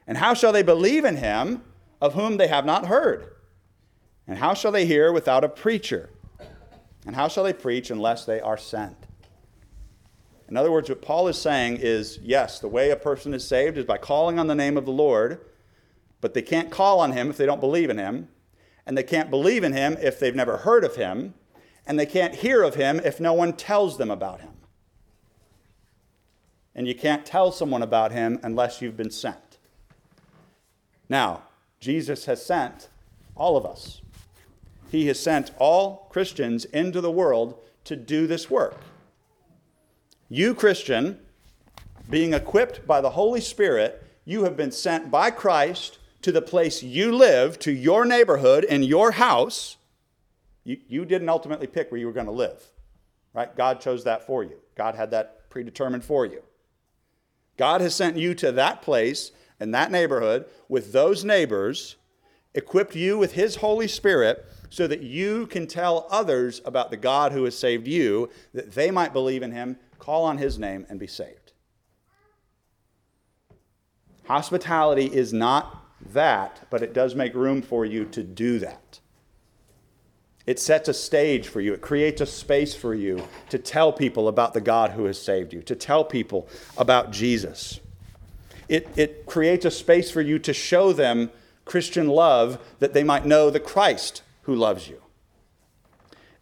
And 0.08 0.18
how 0.18 0.34
shall 0.34 0.52
they 0.52 0.64
believe 0.64 1.06
in 1.06 1.18
him 1.18 1.64
of 2.02 2.16
whom 2.16 2.38
they 2.38 2.48
have 2.48 2.66
not 2.66 2.88
heard? 2.88 3.36
And 4.28 4.40
how 4.40 4.54
shall 4.54 4.72
they 4.72 4.86
hear 4.86 5.12
without 5.12 5.44
a 5.44 5.50
preacher? 5.50 6.10
And 7.06 7.16
how 7.16 7.28
shall 7.28 7.44
they 7.44 7.54
preach 7.54 7.92
unless 7.92 8.26
they 8.26 8.40
are 8.40 8.58
sent? 8.58 9.06
In 10.52 10.58
other 10.58 10.70
words, 10.70 10.90
what 10.90 11.02
Paul 11.02 11.30
is 11.30 11.38
saying 11.38 11.78
is 11.78 12.20
yes, 12.22 12.60
the 12.60 12.68
way 12.68 12.90
a 12.90 12.98
person 12.98 13.34
is 13.34 13.48
saved 13.48 13.78
is 13.78 13.86
by 13.86 13.98
calling 13.98 14.38
on 14.38 14.48
the 14.48 14.54
name 14.54 14.76
of 14.76 14.84
the 14.84 14.92
Lord, 14.92 15.40
but 16.20 16.34
they 16.34 16.42
can't 16.42 16.70
call 16.70 17.00
on 17.00 17.14
him 17.14 17.30
if 17.30 17.38
they 17.38 17.46
don't 17.46 17.62
believe 17.62 17.90
in 17.90 17.98
him, 17.98 18.28
and 18.86 18.98
they 18.98 19.04
can't 19.04 19.30
believe 19.32 19.64
in 19.64 19.72
him 19.72 19.96
if 20.02 20.20
they've 20.20 20.36
never 20.36 20.58
heard 20.58 20.84
of 20.84 20.98
him, 20.98 21.36
and 21.88 21.98
they 21.98 22.06
can't 22.06 22.36
hear 22.36 22.64
of 22.64 22.76
him 22.76 23.00
if 23.00 23.22
no 23.22 23.32
one 23.32 23.54
tells 23.54 23.98
them 23.98 24.12
about 24.12 24.42
him. 24.42 24.52
And 26.76 26.86
you 26.86 26.96
can't 26.96 27.26
tell 27.26 27.54
someone 27.54 27.82
about 27.82 28.12
him 28.12 28.38
unless 28.44 28.82
you've 28.82 28.98
been 28.98 29.10
sent. 29.10 29.58
Now, 31.08 31.44
Jesus 31.80 32.26
has 32.26 32.46
sent 32.46 32.90
all 33.36 33.56
of 33.56 33.66
us. 33.66 34.02
He 34.92 35.08
has 35.08 35.18
sent 35.18 35.52
all 35.58 36.08
Christians 36.10 36.66
into 36.66 37.00
the 37.00 37.10
world 37.10 37.58
to 37.86 37.96
do 37.96 38.28
this 38.28 38.50
work. 38.50 38.76
You, 40.34 40.56
Christian, 40.56 41.20
being 42.10 42.34
equipped 42.34 42.88
by 42.88 43.02
the 43.02 43.10
Holy 43.10 43.42
Spirit, 43.42 44.02
you 44.24 44.46
have 44.46 44.56
been 44.56 44.72
sent 44.72 45.12
by 45.12 45.30
Christ 45.30 46.00
to 46.22 46.32
the 46.32 46.42
place 46.42 46.82
you 46.82 47.12
live, 47.12 47.60
to 47.60 47.72
your 47.74 48.06
neighborhood, 48.06 48.66
and 48.70 48.86
your 48.86 49.12
house 49.12 49.76
you, 50.64 50.78
you 50.88 51.06
didn't 51.06 51.28
ultimately 51.28 51.68
pick 51.68 51.92
where 51.92 52.00
you 52.00 52.06
were 52.06 52.14
going 52.14 52.28
to 52.28 52.32
live, 52.32 52.64
right? 53.34 53.54
God 53.58 53.82
chose 53.82 54.04
that 54.04 54.26
for 54.26 54.42
you. 54.42 54.58
God 54.76 54.96
had 54.96 55.12
that 55.12 55.50
predetermined 55.50 56.06
for 56.06 56.26
you. 56.26 56.42
God 57.58 57.82
has 57.82 57.94
sent 57.94 58.18
you 58.18 58.34
to 58.36 58.54
that 58.54 58.82
place 58.82 59.32
and 59.60 59.74
that 59.74 59.92
neighborhood 59.92 60.46
with 60.70 60.94
those 60.94 61.26
neighbors, 61.26 61.98
equipped 62.54 62.96
you 62.96 63.18
with 63.18 63.34
His 63.34 63.58
Holy 63.58 63.88
Spirit 63.88 64.46
so 64.70 64.88
that 64.88 65.02
you 65.02 65.48
can 65.48 65.68
tell 65.68 66.08
others 66.10 66.62
about 66.64 66.90
the 66.90 66.98
God 66.98 67.32
who 67.32 67.44
has 67.44 67.58
saved 67.58 67.88
you, 67.88 68.30
that 68.54 68.72
they 68.72 68.92
might 68.92 69.14
believe 69.14 69.44
in 69.44 69.52
Him, 69.52 69.78
call 70.02 70.26
on 70.26 70.40
His 70.40 70.58
name, 70.58 70.86
and 70.90 71.00
be 71.00 71.08
saved. 71.08 71.54
Hospitality 74.26 75.06
is 75.06 75.32
not 75.32 75.86
that, 76.14 76.68
but 76.72 76.82
it 76.82 76.94
does 76.94 77.14
make 77.14 77.36
room 77.36 77.62
for 77.62 77.86
you 77.86 78.06
to 78.06 78.24
do 78.24 78.58
that. 78.60 79.00
It 80.48 80.60
sets 80.60 80.90
a 80.90 80.94
stage 80.94 81.48
for 81.48 81.62
you. 81.62 81.74
It 81.74 81.82
creates 81.82 82.20
a 82.20 82.26
space 82.26 82.74
for 82.74 82.96
you 82.96 83.24
to 83.50 83.60
tell 83.60 83.94
people 83.94 84.28
about 84.28 84.56
the 84.56 84.62
God 84.62 84.92
who 84.92 85.06
has 85.06 85.22
saved 85.22 85.54
you, 85.54 85.62
to 85.62 85.76
tell 85.76 86.04
people 86.04 86.48
about 86.78 87.12
Jesus. 87.12 87.80
It, 88.68 88.90
it 88.96 89.28
creates 89.28 89.66
a 89.66 89.72
space 89.72 90.10
for 90.10 90.22
you 90.22 90.40
to 90.40 90.54
show 90.54 90.94
them 90.94 91.30
Christian 91.64 92.08
love 92.08 92.60
that 92.80 92.94
they 92.94 93.04
might 93.04 93.26
know 93.26 93.52
the 93.52 93.60
Christ 93.60 94.24
who 94.44 94.56
loves 94.56 94.88
you. 94.88 95.02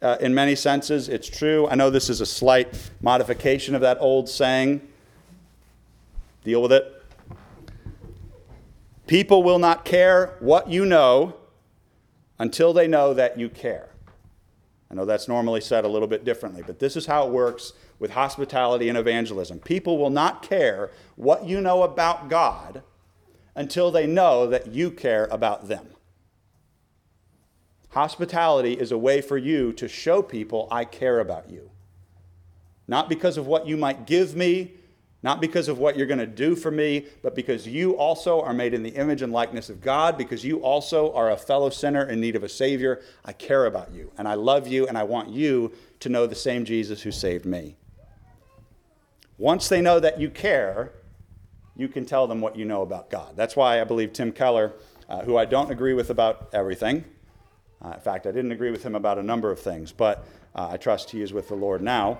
Uh, 0.02 0.16
in 0.20 0.34
many 0.34 0.54
senses, 0.54 1.08
it's 1.08 1.28
true. 1.28 1.68
I 1.68 1.74
know 1.74 1.90
this 1.90 2.08
is 2.08 2.22
a 2.22 2.26
slight 2.26 2.90
modification 3.02 3.74
of 3.74 3.82
that 3.82 3.98
old 4.00 4.28
saying. 4.28 4.80
Deal 6.42 6.62
with 6.62 6.72
it. 6.72 7.04
People 9.06 9.42
will 9.42 9.58
not 9.58 9.84
care 9.84 10.36
what 10.40 10.70
you 10.70 10.86
know 10.86 11.34
until 12.38 12.72
they 12.72 12.88
know 12.88 13.12
that 13.12 13.38
you 13.38 13.50
care. 13.50 13.90
I 14.90 14.94
know 14.94 15.04
that's 15.04 15.28
normally 15.28 15.60
said 15.60 15.84
a 15.84 15.88
little 15.88 16.08
bit 16.08 16.24
differently, 16.24 16.62
but 16.66 16.78
this 16.78 16.96
is 16.96 17.06
how 17.06 17.26
it 17.26 17.32
works 17.32 17.74
with 17.98 18.12
hospitality 18.12 18.88
and 18.88 18.96
evangelism. 18.96 19.58
People 19.60 19.98
will 19.98 20.10
not 20.10 20.42
care 20.42 20.90
what 21.16 21.44
you 21.44 21.60
know 21.60 21.82
about 21.82 22.28
God 22.28 22.82
until 23.54 23.90
they 23.90 24.06
know 24.06 24.46
that 24.46 24.68
you 24.68 24.90
care 24.90 25.28
about 25.30 25.68
them. 25.68 25.86
Hospitality 27.90 28.74
is 28.74 28.92
a 28.92 28.98
way 28.98 29.20
for 29.20 29.36
you 29.36 29.72
to 29.74 29.88
show 29.88 30.22
people 30.22 30.68
I 30.70 30.84
care 30.84 31.20
about 31.20 31.50
you. 31.50 31.70
Not 32.86 33.08
because 33.08 33.36
of 33.36 33.46
what 33.46 33.66
you 33.66 33.76
might 33.76 34.06
give 34.06 34.34
me, 34.34 34.72
not 35.22 35.40
because 35.40 35.68
of 35.68 35.78
what 35.78 35.96
you're 35.96 36.06
going 36.06 36.18
to 36.18 36.26
do 36.26 36.56
for 36.56 36.70
me, 36.70 37.06
but 37.22 37.34
because 37.34 37.66
you 37.66 37.96
also 37.96 38.40
are 38.40 38.54
made 38.54 38.74
in 38.74 38.82
the 38.82 38.90
image 38.90 39.22
and 39.22 39.32
likeness 39.32 39.68
of 39.68 39.80
God, 39.80 40.16
because 40.16 40.44
you 40.44 40.58
also 40.58 41.12
are 41.12 41.30
a 41.30 41.36
fellow 41.36 41.68
sinner 41.68 42.04
in 42.08 42.20
need 42.20 42.36
of 42.36 42.42
a 42.42 42.48
Savior. 42.48 43.02
I 43.24 43.32
care 43.32 43.66
about 43.66 43.92
you, 43.92 44.12
and 44.16 44.26
I 44.26 44.34
love 44.34 44.66
you, 44.66 44.86
and 44.86 44.96
I 44.96 45.02
want 45.02 45.28
you 45.28 45.72
to 46.00 46.08
know 46.08 46.26
the 46.26 46.34
same 46.34 46.64
Jesus 46.64 47.02
who 47.02 47.10
saved 47.10 47.44
me. 47.44 47.76
Once 49.36 49.68
they 49.68 49.82
know 49.82 50.00
that 50.00 50.20
you 50.20 50.30
care, 50.30 50.92
you 51.76 51.88
can 51.88 52.06
tell 52.06 52.26
them 52.26 52.40
what 52.40 52.56
you 52.56 52.64
know 52.64 52.82
about 52.82 53.10
God. 53.10 53.36
That's 53.36 53.56
why 53.56 53.80
I 53.80 53.84
believe 53.84 54.12
Tim 54.12 54.32
Keller, 54.32 54.72
uh, 55.08 55.22
who 55.22 55.36
I 55.36 55.44
don't 55.44 55.70
agree 55.70 55.94
with 55.94 56.10
about 56.10 56.48
everything, 56.52 57.04
uh, 57.82 57.92
in 57.94 58.00
fact, 58.00 58.26
I 58.26 58.32
didn't 58.32 58.52
agree 58.52 58.70
with 58.70 58.82
him 58.82 58.94
about 58.94 59.18
a 59.18 59.22
number 59.22 59.50
of 59.50 59.58
things, 59.58 59.92
but 59.92 60.24
uh, 60.54 60.68
I 60.72 60.76
trust 60.76 61.10
he 61.10 61.22
is 61.22 61.32
with 61.32 61.48
the 61.48 61.54
Lord 61.54 61.82
now. 61.82 62.18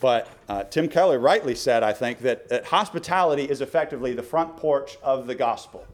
But 0.00 0.26
uh, 0.48 0.64
Tim 0.64 0.88
Keller 0.88 1.20
rightly 1.20 1.54
said, 1.54 1.84
I 1.84 1.92
think, 1.92 2.20
that, 2.20 2.48
that 2.48 2.64
hospitality 2.64 3.44
is 3.44 3.60
effectively 3.60 4.14
the 4.14 4.22
front 4.22 4.56
porch 4.56 4.96
of 5.02 5.28
the 5.28 5.34
gospel. 5.36 5.86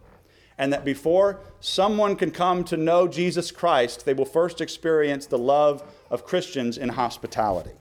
And 0.56 0.72
that 0.72 0.84
before 0.84 1.40
someone 1.60 2.16
can 2.16 2.30
come 2.30 2.64
to 2.64 2.76
know 2.76 3.06
Jesus 3.06 3.50
Christ, 3.50 4.06
they 4.06 4.14
will 4.14 4.24
first 4.24 4.62
experience 4.62 5.26
the 5.26 5.38
love 5.38 5.82
of 6.10 6.24
Christians 6.24 6.78
in 6.78 6.88
hospitality. 6.88 7.72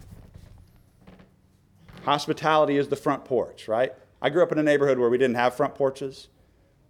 Hospitality 2.03 2.77
is 2.77 2.89
the 2.89 2.95
front 2.97 3.23
porch, 3.23 3.69
right? 3.69 3.93
I 4.21 4.29
grew 4.29 4.43
up 4.43 4.51
in 4.51 4.57
a 4.57 4.63
neighborhood 4.63 4.99
where 4.99 5.09
we 5.09 5.17
didn't 5.17 5.35
have 5.35 5.55
front 5.55 5.75
porches. 5.75 6.27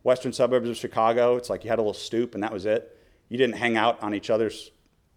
Western 0.01 0.33
suburbs 0.33 0.67
of 0.67 0.77
Chicago, 0.77 1.35
it's 1.35 1.49
like 1.49 1.63
you 1.63 1.69
had 1.69 1.79
a 1.79 1.81
little 1.81 1.93
stoop 1.93 2.33
and 2.33 2.43
that 2.43 2.51
was 2.51 2.65
it. 2.65 2.96
You 3.29 3.37
didn't 3.37 3.57
hang 3.57 3.77
out 3.77 4.01
on 4.01 4.13
each 4.13 4.29
other's 4.29 4.71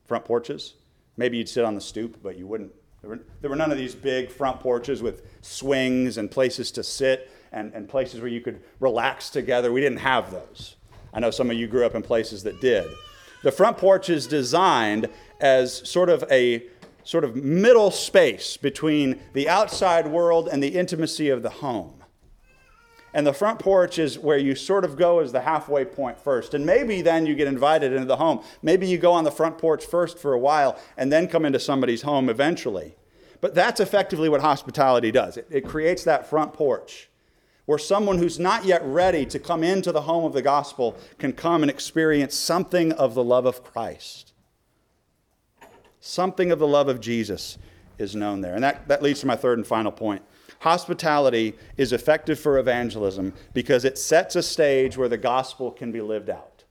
front 0.04 0.24
porches. 0.24 0.74
Maybe 1.16 1.38
you'd 1.38 1.48
sit 1.48 1.64
on 1.64 1.74
the 1.74 1.80
stoop, 1.80 2.18
but 2.22 2.36
you 2.36 2.46
wouldn't. 2.46 2.72
There 3.00 3.10
were, 3.10 3.20
there 3.40 3.50
were 3.50 3.56
none 3.56 3.70
of 3.70 3.78
these 3.78 3.94
big 3.94 4.30
front 4.30 4.60
porches 4.60 5.02
with 5.02 5.22
swings 5.42 6.18
and 6.18 6.30
places 6.30 6.70
to 6.72 6.82
sit 6.82 7.30
and, 7.52 7.72
and 7.74 7.88
places 7.88 8.20
where 8.20 8.28
you 8.28 8.40
could 8.40 8.62
relax 8.78 9.30
together. 9.30 9.72
We 9.72 9.80
didn't 9.80 9.98
have 9.98 10.30
those. 10.30 10.76
I 11.12 11.20
know 11.20 11.30
some 11.30 11.50
of 11.50 11.56
you 11.56 11.66
grew 11.66 11.84
up 11.86 11.94
in 11.94 12.02
places 12.02 12.42
that 12.44 12.60
did. 12.60 12.86
The 13.42 13.52
front 13.52 13.78
porch 13.78 14.10
is 14.10 14.26
designed 14.26 15.08
as 15.40 15.88
sort 15.88 16.10
of 16.10 16.24
a 16.30 16.66
sort 17.04 17.24
of 17.24 17.34
middle 17.34 17.90
space 17.90 18.56
between 18.56 19.20
the 19.32 19.48
outside 19.48 20.06
world 20.06 20.48
and 20.50 20.62
the 20.62 20.68
intimacy 20.68 21.30
of 21.30 21.42
the 21.42 21.50
home. 21.50 21.99
And 23.12 23.26
the 23.26 23.32
front 23.32 23.58
porch 23.58 23.98
is 23.98 24.18
where 24.18 24.38
you 24.38 24.54
sort 24.54 24.84
of 24.84 24.96
go 24.96 25.18
as 25.18 25.32
the 25.32 25.40
halfway 25.40 25.84
point 25.84 26.20
first. 26.20 26.54
And 26.54 26.64
maybe 26.64 27.02
then 27.02 27.26
you 27.26 27.34
get 27.34 27.48
invited 27.48 27.92
into 27.92 28.06
the 28.06 28.16
home. 28.16 28.42
Maybe 28.62 28.86
you 28.86 28.98
go 28.98 29.12
on 29.12 29.24
the 29.24 29.32
front 29.32 29.58
porch 29.58 29.84
first 29.84 30.18
for 30.18 30.32
a 30.32 30.38
while 30.38 30.78
and 30.96 31.12
then 31.12 31.26
come 31.26 31.44
into 31.44 31.58
somebody's 31.58 32.02
home 32.02 32.28
eventually. 32.28 32.94
But 33.40 33.54
that's 33.54 33.80
effectively 33.80 34.28
what 34.28 34.42
hospitality 34.42 35.10
does 35.10 35.36
it, 35.36 35.46
it 35.50 35.66
creates 35.66 36.04
that 36.04 36.28
front 36.28 36.52
porch 36.52 37.08
where 37.70 37.78
someone 37.78 38.18
who's 38.18 38.38
not 38.38 38.64
yet 38.64 38.82
ready 38.84 39.24
to 39.24 39.38
come 39.38 39.62
into 39.62 39.92
the 39.92 40.02
home 40.02 40.24
of 40.24 40.32
the 40.32 40.42
gospel 40.42 40.96
can 41.18 41.32
come 41.32 41.62
and 41.62 41.70
experience 41.70 42.34
something 42.34 42.90
of 42.92 43.14
the 43.14 43.22
love 43.22 43.46
of 43.46 43.62
Christ. 43.62 44.32
Something 46.00 46.50
of 46.50 46.58
the 46.58 46.66
love 46.66 46.88
of 46.88 47.00
Jesus 47.00 47.58
is 47.96 48.16
known 48.16 48.40
there. 48.40 48.54
And 48.54 48.64
that, 48.64 48.88
that 48.88 49.02
leads 49.02 49.20
to 49.20 49.26
my 49.26 49.36
third 49.36 49.58
and 49.58 49.66
final 49.66 49.92
point. 49.92 50.22
Hospitality 50.60 51.54
is 51.78 51.92
effective 51.92 52.38
for 52.38 52.58
evangelism 52.58 53.32
because 53.54 53.84
it 53.84 53.96
sets 53.96 54.36
a 54.36 54.42
stage 54.42 54.96
where 54.96 55.08
the 55.08 55.16
gospel 55.16 55.70
can 55.70 55.90
be 55.90 56.02
lived 56.02 56.28
out. 56.28 56.64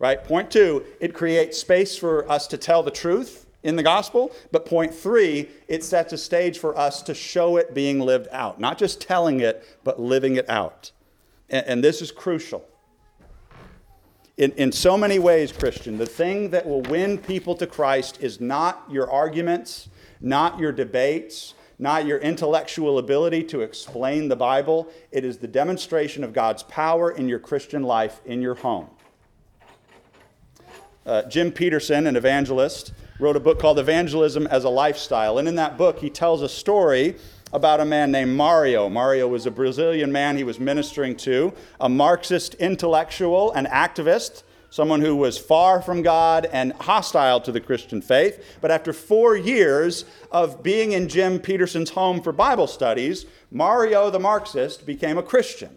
Right? 0.00 0.22
Point 0.22 0.50
two, 0.50 0.84
it 0.98 1.14
creates 1.14 1.58
space 1.58 1.96
for 1.96 2.28
us 2.30 2.46
to 2.48 2.56
tell 2.56 2.82
the 2.82 2.90
truth 2.90 3.46
in 3.62 3.76
the 3.76 3.82
gospel. 3.82 4.32
But 4.50 4.66
point 4.66 4.92
three, 4.92 5.48
it 5.68 5.84
sets 5.84 6.12
a 6.12 6.18
stage 6.18 6.58
for 6.58 6.76
us 6.76 7.02
to 7.02 7.14
show 7.14 7.56
it 7.56 7.72
being 7.72 8.00
lived 8.00 8.26
out. 8.32 8.58
Not 8.58 8.78
just 8.78 9.00
telling 9.00 9.40
it, 9.40 9.64
but 9.84 10.00
living 10.00 10.34
it 10.34 10.48
out. 10.48 10.90
And, 11.48 11.66
and 11.66 11.84
this 11.84 12.02
is 12.02 12.10
crucial. 12.10 12.64
In, 14.38 14.50
in 14.52 14.72
so 14.72 14.96
many 14.96 15.18
ways, 15.20 15.52
Christian, 15.52 15.98
the 15.98 16.06
thing 16.06 16.50
that 16.50 16.66
will 16.66 16.82
win 16.82 17.18
people 17.18 17.54
to 17.56 17.66
Christ 17.66 18.18
is 18.20 18.40
not 18.40 18.82
your 18.90 19.08
arguments, 19.08 19.88
not 20.20 20.58
your 20.58 20.72
debates, 20.72 21.54
not 21.80 22.04
your 22.04 22.18
intellectual 22.18 22.98
ability 22.98 23.42
to 23.42 23.62
explain 23.62 24.28
the 24.28 24.36
Bible. 24.36 24.86
It 25.10 25.24
is 25.24 25.38
the 25.38 25.48
demonstration 25.48 26.22
of 26.22 26.34
God's 26.34 26.62
power 26.64 27.10
in 27.10 27.26
your 27.26 27.38
Christian 27.38 27.82
life 27.82 28.20
in 28.26 28.42
your 28.42 28.54
home. 28.54 28.88
Uh, 31.06 31.22
Jim 31.22 31.50
Petersen, 31.50 32.06
an 32.06 32.16
evangelist, 32.16 32.92
wrote 33.18 33.34
a 33.34 33.40
book 33.40 33.58
called 33.58 33.78
Evangelism 33.78 34.46
as 34.48 34.64
a 34.64 34.68
Lifestyle. 34.68 35.38
And 35.38 35.48
in 35.48 35.54
that 35.54 35.78
book, 35.78 35.98
he 35.98 36.10
tells 36.10 36.42
a 36.42 36.48
story 36.50 37.16
about 37.50 37.80
a 37.80 37.84
man 37.86 38.12
named 38.12 38.36
Mario. 38.36 38.90
Mario 38.90 39.26
was 39.26 39.46
a 39.46 39.50
Brazilian 39.50 40.12
man 40.12 40.36
he 40.36 40.44
was 40.44 40.60
ministering 40.60 41.16
to, 41.16 41.54
a 41.80 41.88
Marxist 41.88 42.54
intellectual 42.56 43.52
and 43.52 43.66
activist 43.66 44.42
someone 44.70 45.00
who 45.00 45.16
was 45.16 45.36
far 45.36 45.82
from 45.82 46.02
God 46.02 46.46
and 46.50 46.72
hostile 46.74 47.40
to 47.42 47.52
the 47.52 47.60
Christian 47.60 48.00
faith. 48.00 48.58
But 48.60 48.70
after 48.70 48.92
four 48.92 49.36
years 49.36 50.04
of 50.30 50.62
being 50.62 50.92
in 50.92 51.08
Jim 51.08 51.38
Petersen's 51.40 51.90
home 51.90 52.22
for 52.22 52.32
Bible 52.32 52.66
studies, 52.66 53.26
Mario 53.50 54.10
the 54.10 54.20
Marxist 54.20 54.86
became 54.86 55.18
a 55.18 55.22
Christian. 55.22 55.76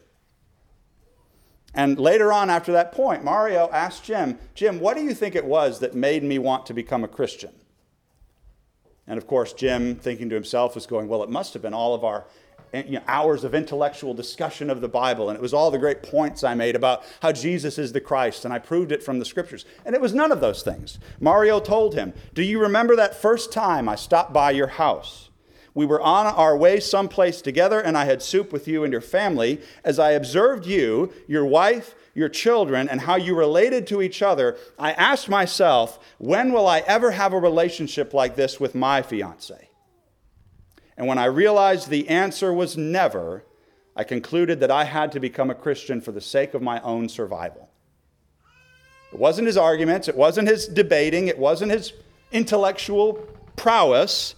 And 1.73 1.99
later 1.99 2.31
on, 2.31 2.51
after 2.51 2.71
that 2.73 2.91
point, 2.91 3.23
Mario 3.23 3.67
asked 3.71 4.03
Jim, 4.03 4.37
Jim, 4.53 4.79
what 4.79 4.95
do 4.95 5.03
you 5.03 5.15
think 5.15 5.35
it 5.35 5.45
was 5.45 5.79
that 5.79 5.95
made 5.95 6.23
me 6.23 6.37
want 6.37 6.67
to 6.67 6.73
become 6.73 7.03
a 7.03 7.07
Christian? 7.07 7.51
And 9.07 9.17
of 9.17 9.27
course, 9.27 9.53
Jim, 9.53 9.95
thinking 9.95 10.29
to 10.29 10.35
himself, 10.35 10.75
was 10.75 10.85
going, 10.85 11.07
Well, 11.07 11.23
it 11.23 11.29
must 11.29 11.53
have 11.53 11.61
been 11.61 11.73
all 11.73 11.93
of 11.93 12.03
our 12.03 12.25
you 12.73 12.93
know, 12.93 13.03
hours 13.07 13.43
of 13.43 13.53
intellectual 13.53 14.13
discussion 14.13 14.69
of 14.69 14.81
the 14.81 14.87
Bible, 14.87 15.29
and 15.29 15.37
it 15.37 15.41
was 15.41 15.53
all 15.53 15.69
the 15.69 15.77
great 15.77 16.01
points 16.01 16.43
I 16.43 16.55
made 16.55 16.75
about 16.75 17.03
how 17.21 17.31
Jesus 17.31 17.77
is 17.77 17.93
the 17.93 18.01
Christ, 18.01 18.45
and 18.45 18.53
I 18.53 18.59
proved 18.59 18.91
it 18.91 19.03
from 19.03 19.19
the 19.19 19.25
scriptures. 19.25 19.65
And 19.85 19.93
it 19.93 20.01
was 20.01 20.13
none 20.13 20.31
of 20.31 20.41
those 20.41 20.63
things. 20.63 20.97
Mario 21.19 21.59
told 21.59 21.93
him, 21.93 22.13
Do 22.33 22.41
you 22.41 22.59
remember 22.59 22.95
that 22.95 23.21
first 23.21 23.51
time 23.51 23.87
I 23.87 23.95
stopped 23.95 24.33
by 24.33 24.51
your 24.51 24.67
house? 24.67 25.29
We 25.75 25.85
were 25.85 26.01
on 26.01 26.27
our 26.27 26.55
way 26.55 26.79
someplace 26.79 27.41
together, 27.41 27.79
and 27.79 27.97
I 27.97 28.05
had 28.05 28.21
soup 28.21 28.51
with 28.51 28.67
you 28.67 28.83
and 28.83 28.91
your 28.91 29.01
family. 29.01 29.61
As 29.83 29.97
I 29.99 30.11
observed 30.11 30.65
you, 30.65 31.11
your 31.27 31.45
wife, 31.45 31.95
your 32.13 32.29
children, 32.29 32.87
and 32.87 33.01
how 33.01 33.15
you 33.15 33.35
related 33.35 33.87
to 33.87 34.01
each 34.01 34.21
other, 34.21 34.55
I 34.77 34.91
asked 34.93 35.29
myself, 35.29 35.99
when 36.19 36.51
will 36.51 36.67
I 36.67 36.79
ever 36.81 37.11
have 37.11 37.33
a 37.33 37.39
relationship 37.39 38.13
like 38.13 38.35
this 38.35 38.59
with 38.59 38.75
my 38.75 39.01
fiance? 39.01 39.69
And 40.97 41.07
when 41.07 41.17
I 41.17 41.25
realized 41.25 41.89
the 41.89 42.07
answer 42.09 42.53
was 42.53 42.77
never, 42.77 43.43
I 43.95 44.03
concluded 44.03 44.59
that 44.59 44.71
I 44.71 44.85
had 44.85 45.11
to 45.13 45.19
become 45.19 45.49
a 45.49 45.55
Christian 45.55 46.01
for 46.01 46.11
the 46.11 46.21
sake 46.21 46.53
of 46.53 46.61
my 46.61 46.79
own 46.81 47.09
survival. 47.09 47.69
It 49.11 49.19
wasn't 49.19 49.47
his 49.47 49.57
arguments, 49.57 50.07
it 50.07 50.15
wasn't 50.15 50.47
his 50.47 50.67
debating, 50.67 51.27
it 51.27 51.37
wasn't 51.37 51.71
his 51.71 51.93
intellectual 52.31 53.13
prowess. 53.55 54.33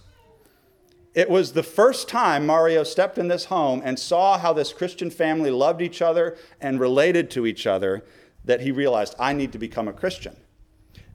It 1.14 1.30
was 1.30 1.52
the 1.52 1.62
first 1.62 2.08
time 2.08 2.44
Mario 2.44 2.84
stepped 2.84 3.16
in 3.16 3.28
this 3.28 3.46
home 3.46 3.80
and 3.82 3.98
saw 3.98 4.36
how 4.36 4.52
this 4.52 4.74
Christian 4.74 5.08
family 5.08 5.50
loved 5.50 5.80
each 5.80 6.02
other 6.02 6.36
and 6.60 6.78
related 6.78 7.30
to 7.30 7.46
each 7.46 7.66
other 7.66 8.04
that 8.44 8.60
he 8.60 8.70
realized, 8.70 9.14
I 9.18 9.32
need 9.32 9.52
to 9.52 9.58
become 9.58 9.88
a 9.88 9.94
Christian. 9.94 10.36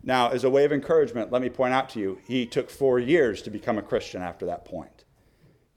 Now, 0.03 0.29
as 0.29 0.43
a 0.43 0.49
way 0.49 0.65
of 0.65 0.73
encouragement, 0.73 1.31
let 1.31 1.43
me 1.43 1.49
point 1.49 1.75
out 1.75 1.89
to 1.89 1.99
you, 1.99 2.17
he 2.27 2.47
took 2.47 2.71
four 2.71 2.97
years 2.97 3.43
to 3.43 3.51
become 3.51 3.77
a 3.77 3.83
Christian 3.83 4.23
after 4.23 4.47
that 4.47 4.65
point. 4.65 5.05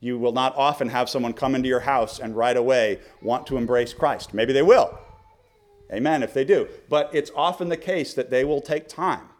You 0.05 0.19
will 0.19 0.33
not 0.33 0.55
often 0.55 0.90
have 0.90 1.09
someone 1.09 1.33
come 1.33 1.55
into 1.55 1.67
your 1.67 1.81
house 1.81 2.19
and 2.19 2.37
right 2.37 2.59
away 2.59 3.01
want 3.23 3.47
to 3.47 3.57
embrace 3.57 3.95
Christ. 3.95 4.35
Maybe 4.35 4.53
they 4.53 4.61
will. 4.61 4.99
Amen, 5.90 6.23
if 6.23 6.35
they 6.35 6.45
do. 6.45 6.69
But 6.90 7.09
it's 7.14 7.31
often 7.35 7.71
the 7.71 7.79
case 7.79 8.12
that 8.12 8.29
they 8.29 8.45
will 8.45 8.61
take 8.61 8.87
time 8.87 9.31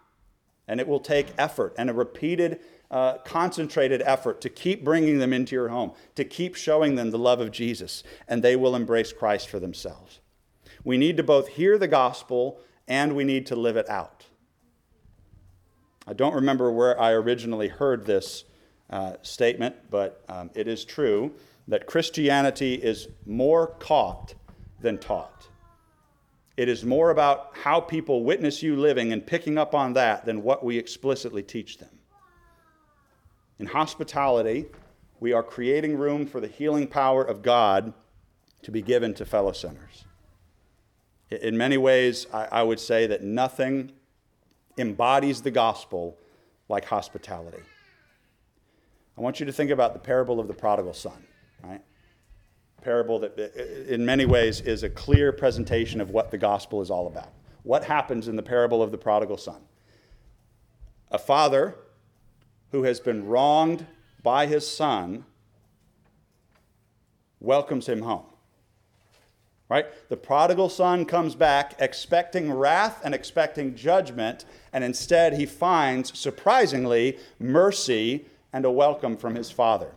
and 0.67 0.81
it 0.81 0.89
will 0.89 1.01
take 1.01 1.35
effort 1.37 1.75
and 1.77 1.91
a 1.91 1.93
repeated, 1.93 2.61
uh, 2.91 3.19
concentrated 3.27 4.01
effort 4.07 4.41
to 4.41 4.49
keep 4.49 4.83
bringing 4.83 5.19
them 5.19 5.35
into 5.35 5.55
your 5.55 5.69
home, 5.69 5.93
to 6.15 6.25
keep 6.25 6.55
showing 6.55 6.95
them 6.95 7.11
the 7.11 7.19
love 7.19 7.41
of 7.41 7.51
Jesus, 7.51 8.03
and 8.27 8.43
they 8.43 8.57
will 8.57 8.75
embrace 8.75 9.13
Christ 9.13 9.51
for 9.51 9.61
themselves. 9.61 10.21
We 10.83 10.97
need 10.97 11.19
to 11.19 11.23
both 11.23 11.49
hear 11.49 11.77
the 11.77 11.89
gospel 11.89 12.59
and 12.89 13.15
we 13.15 13.25
need 13.25 13.45
to 13.49 13.55
live 13.55 13.77
it 13.77 13.91
out. 13.91 14.25
I 16.07 16.15
don't 16.15 16.35
remember 16.35 16.73
where 16.73 16.99
I 16.99 17.11
originally 17.11 17.69
heard 17.69 18.07
this 18.07 18.45
uh, 18.91 19.15
statement, 19.23 19.77
but 19.91 20.25
um, 20.29 20.51
it 20.55 20.69
is 20.69 20.85
true 20.85 21.33
that 21.69 21.87
Christianity 21.87 22.75
is 22.75 23.09
more 23.27 23.69
caught 23.79 24.35
than 24.81 24.99
taught. 24.99 25.49
It 26.57 26.69
is 26.69 26.85
more 26.85 27.11
about 27.11 27.51
how 27.63 27.81
people 27.81 28.23
witness 28.23 28.63
you 28.63 28.77
living 28.77 29.13
and 29.13 29.27
picking 29.27 29.59
up 29.59 29.75
on 29.75 29.95
that 29.95 30.25
than 30.25 30.43
what 30.43 30.65
we 30.65 30.79
explicitly 30.79 31.43
teach 31.43 31.79
them. 31.79 31.89
In 33.59 33.67
hospitality, 33.67 34.67
we 35.21 35.33
are 35.33 35.43
creating 35.43 35.97
room 35.97 36.27
for 36.27 36.41
the 36.41 36.49
healing 36.49 36.87
power 36.87 37.25
of 37.25 37.43
God 37.43 37.93
to 38.63 38.71
be 38.71 38.83
given 38.83 39.15
to 39.15 39.25
fellow 39.25 39.53
sinners. 39.53 40.05
In 41.31 41.57
many 41.57 41.77
ways, 41.77 42.27
I, 42.33 42.63
would 42.63 42.79
say 42.79 43.07
that 43.07 43.23
nothing 43.23 43.93
embodies 44.79 45.43
the 45.43 45.51
gospel 45.51 46.17
like 46.69 46.85
hospitality. 46.85 47.63
I 49.17 49.21
want 49.21 49.39
you 49.39 49.47
to 49.47 49.53
think 49.53 49.71
about 49.71 49.93
the 49.93 50.01
parable 50.01 50.41
of 50.41 50.49
the 50.49 50.55
prodigal 50.55 50.95
son, 50.95 51.25
right? 51.63 51.81
Parable 52.83 53.21
that, 53.21 53.39
in 53.89 54.05
many 54.05 54.27
ways, 54.27 54.61
is 54.61 54.83
a 54.83 54.91
clear 54.91 55.33
presentation 55.33 56.01
of 56.01 56.11
what 56.11 56.31
the 56.31 56.39
gospel 56.39 56.83
is 56.83 56.91
all 56.91 57.07
about. 57.07 57.33
What 57.63 57.85
happens 57.85 58.29
in 58.29 58.37
the 58.37 58.43
parable 58.43 58.83
of 58.83 58.91
the 58.91 58.99
prodigal 58.99 59.39
son? 59.39 59.63
A 61.11 61.19
father 61.19 61.77
who 62.73 62.83
has 62.83 62.99
been 62.99 63.27
wronged 63.27 63.87
by 64.23 64.47
his 64.47 64.69
son 64.69 65.25
welcomes 67.41 67.89
him 67.89 68.03
home. 68.03 68.27
Right? 69.69 69.87
The 70.09 70.17
prodigal 70.17 70.69
son 70.69 71.07
comes 71.07 71.35
back 71.35 71.75
expecting 71.79 72.53
wrath 72.53 73.01
and 73.05 73.15
expecting 73.15 73.75
judgment, 73.77 74.45
and 74.73 74.85
instead 74.85 75.35
he 75.35 75.47
finds, 75.47 76.19
surprisingly, 76.19 77.19
mercy 77.39 78.27
and 78.55 78.65
a 78.65 78.71
welcome 78.71 79.17
from 79.17 79.35
his 79.35 79.51
father. 79.51 79.91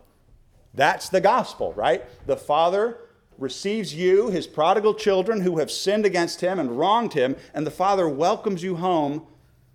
That's 0.74 1.08
the 1.08 1.20
gospel, 1.20 1.72
right? 1.74 2.04
The 2.26 2.36
father 2.36 2.98
receives 3.38 3.94
you, 3.94 4.28
his 4.30 4.48
prodigal 4.48 4.94
children 4.94 5.42
who 5.42 5.58
have 5.58 5.70
sinned 5.70 6.04
against 6.04 6.40
him 6.40 6.58
and 6.58 6.76
wronged 6.76 7.12
him, 7.12 7.36
and 7.54 7.64
the 7.64 7.70
father 7.70 8.08
welcomes 8.08 8.64
you 8.64 8.74
home. 8.74 9.24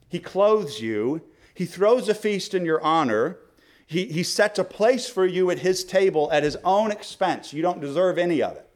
He 0.10 0.20
clothes 0.20 0.82
you, 0.82 1.22
he 1.54 1.66
throws 1.66 2.10
a 2.10 2.14
feast 2.14 2.54
in 2.54 2.66
your 2.66 2.82
honor. 2.82 3.40
He, 3.86 4.06
he 4.06 4.24
sets 4.24 4.60
a 4.60 4.64
place 4.64 5.08
for 5.08 5.26
you 5.26 5.50
at 5.50 5.60
his 5.60 5.84
table 5.84 6.30
at 6.32 6.44
his 6.44 6.58
own 6.64 6.92
expense. 6.92 7.54
You 7.54 7.62
don't 7.62 7.80
deserve 7.80 8.18
any 8.18 8.42
of 8.42 8.56
it. 8.56 8.68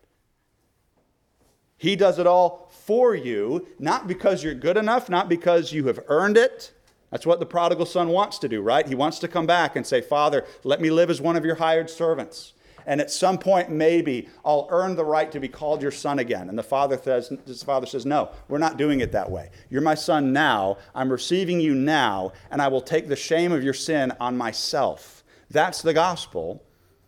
He 1.75 1.95
does 1.95 2.17
it 2.17 2.27
all 2.27 2.71
for 2.71 3.15
you, 3.15 3.67
not 3.77 4.07
because 4.07 4.43
you're 4.43 4.53
good 4.53 4.77
enough, 4.77 5.09
not 5.09 5.27
because 5.27 5.73
you 5.73 5.87
have 5.87 5.99
earned 6.07 6.37
it. 6.37 6.71
That's 7.09 7.25
what 7.25 7.39
the 7.39 7.45
prodigal 7.45 7.85
son 7.85 8.09
wants 8.09 8.37
to 8.39 8.49
do, 8.49 8.61
right? 8.61 8.87
He 8.87 8.95
wants 8.95 9.19
to 9.19 9.27
come 9.27 9.45
back 9.45 9.75
and 9.75 9.87
say, 9.87 10.01
Father, 10.01 10.45
let 10.63 10.81
me 10.81 10.91
live 10.91 11.09
as 11.09 11.21
one 11.21 11.37
of 11.37 11.45
your 11.45 11.55
hired 11.55 11.89
servants. 11.89 12.53
And 12.85 13.01
at 13.01 13.11
some 13.11 13.37
point, 13.37 13.69
maybe 13.69 14.29
I'll 14.45 14.67
earn 14.71 14.95
the 14.95 15.03
right 15.03 15.29
to 15.33 15.41
be 15.41 15.49
called 15.49 15.81
your 15.81 15.91
son 15.91 16.19
again. 16.19 16.47
And 16.47 16.57
the 16.57 16.63
father 16.63 16.97
says, 16.97 17.31
father 17.65 17.85
says, 17.85 18.05
No, 18.05 18.31
we're 18.47 18.59
not 18.59 18.77
doing 18.77 19.01
it 19.01 19.11
that 19.11 19.29
way. 19.29 19.49
You're 19.69 19.81
my 19.81 19.95
son 19.95 20.31
now. 20.31 20.77
I'm 20.95 21.11
receiving 21.11 21.59
you 21.59 21.75
now, 21.75 22.31
and 22.49 22.61
I 22.61 22.69
will 22.69 22.81
take 22.81 23.09
the 23.09 23.15
shame 23.17 23.51
of 23.51 23.61
your 23.61 23.73
sin 23.73 24.13
on 24.21 24.37
myself. 24.37 25.25
That's 25.49 25.81
the 25.81 25.93
gospel, 25.93 26.63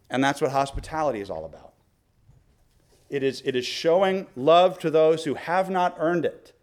and 0.10 0.22
that's 0.22 0.42
what 0.42 0.52
hospitality 0.52 1.22
is 1.22 1.30
all 1.30 1.46
about. 1.46 1.74
It 3.10 3.24
is, 3.24 3.42
it 3.46 3.56
is 3.56 3.66
showing 3.66 4.28
love 4.36 4.80
to 4.80 4.92
those 4.92 5.24
who 5.24 5.36
have 5.36 5.70
not 5.70 5.96
earned 5.98 6.26
it, 6.26 6.54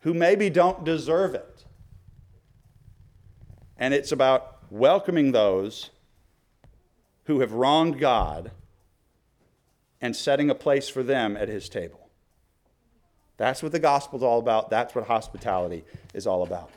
who 0.00 0.14
maybe 0.14 0.50
don't 0.50 0.84
deserve 0.84 1.34
it. 1.34 1.53
And 3.78 3.92
it's 3.92 4.12
about 4.12 4.58
welcoming 4.70 5.32
those 5.32 5.90
who 7.24 7.40
have 7.40 7.52
wronged 7.52 7.98
God 7.98 8.50
and 10.00 10.14
setting 10.14 10.50
a 10.50 10.54
place 10.54 10.88
for 10.88 11.02
them 11.02 11.36
at 11.36 11.48
his 11.48 11.68
table. 11.68 12.08
That's 13.36 13.62
what 13.62 13.72
the 13.72 13.78
gospel 13.78 14.18
is 14.18 14.22
all 14.22 14.38
about. 14.38 14.70
That's 14.70 14.94
what 14.94 15.06
hospitality 15.06 15.84
is 16.12 16.26
all 16.26 16.42
about. 16.42 16.70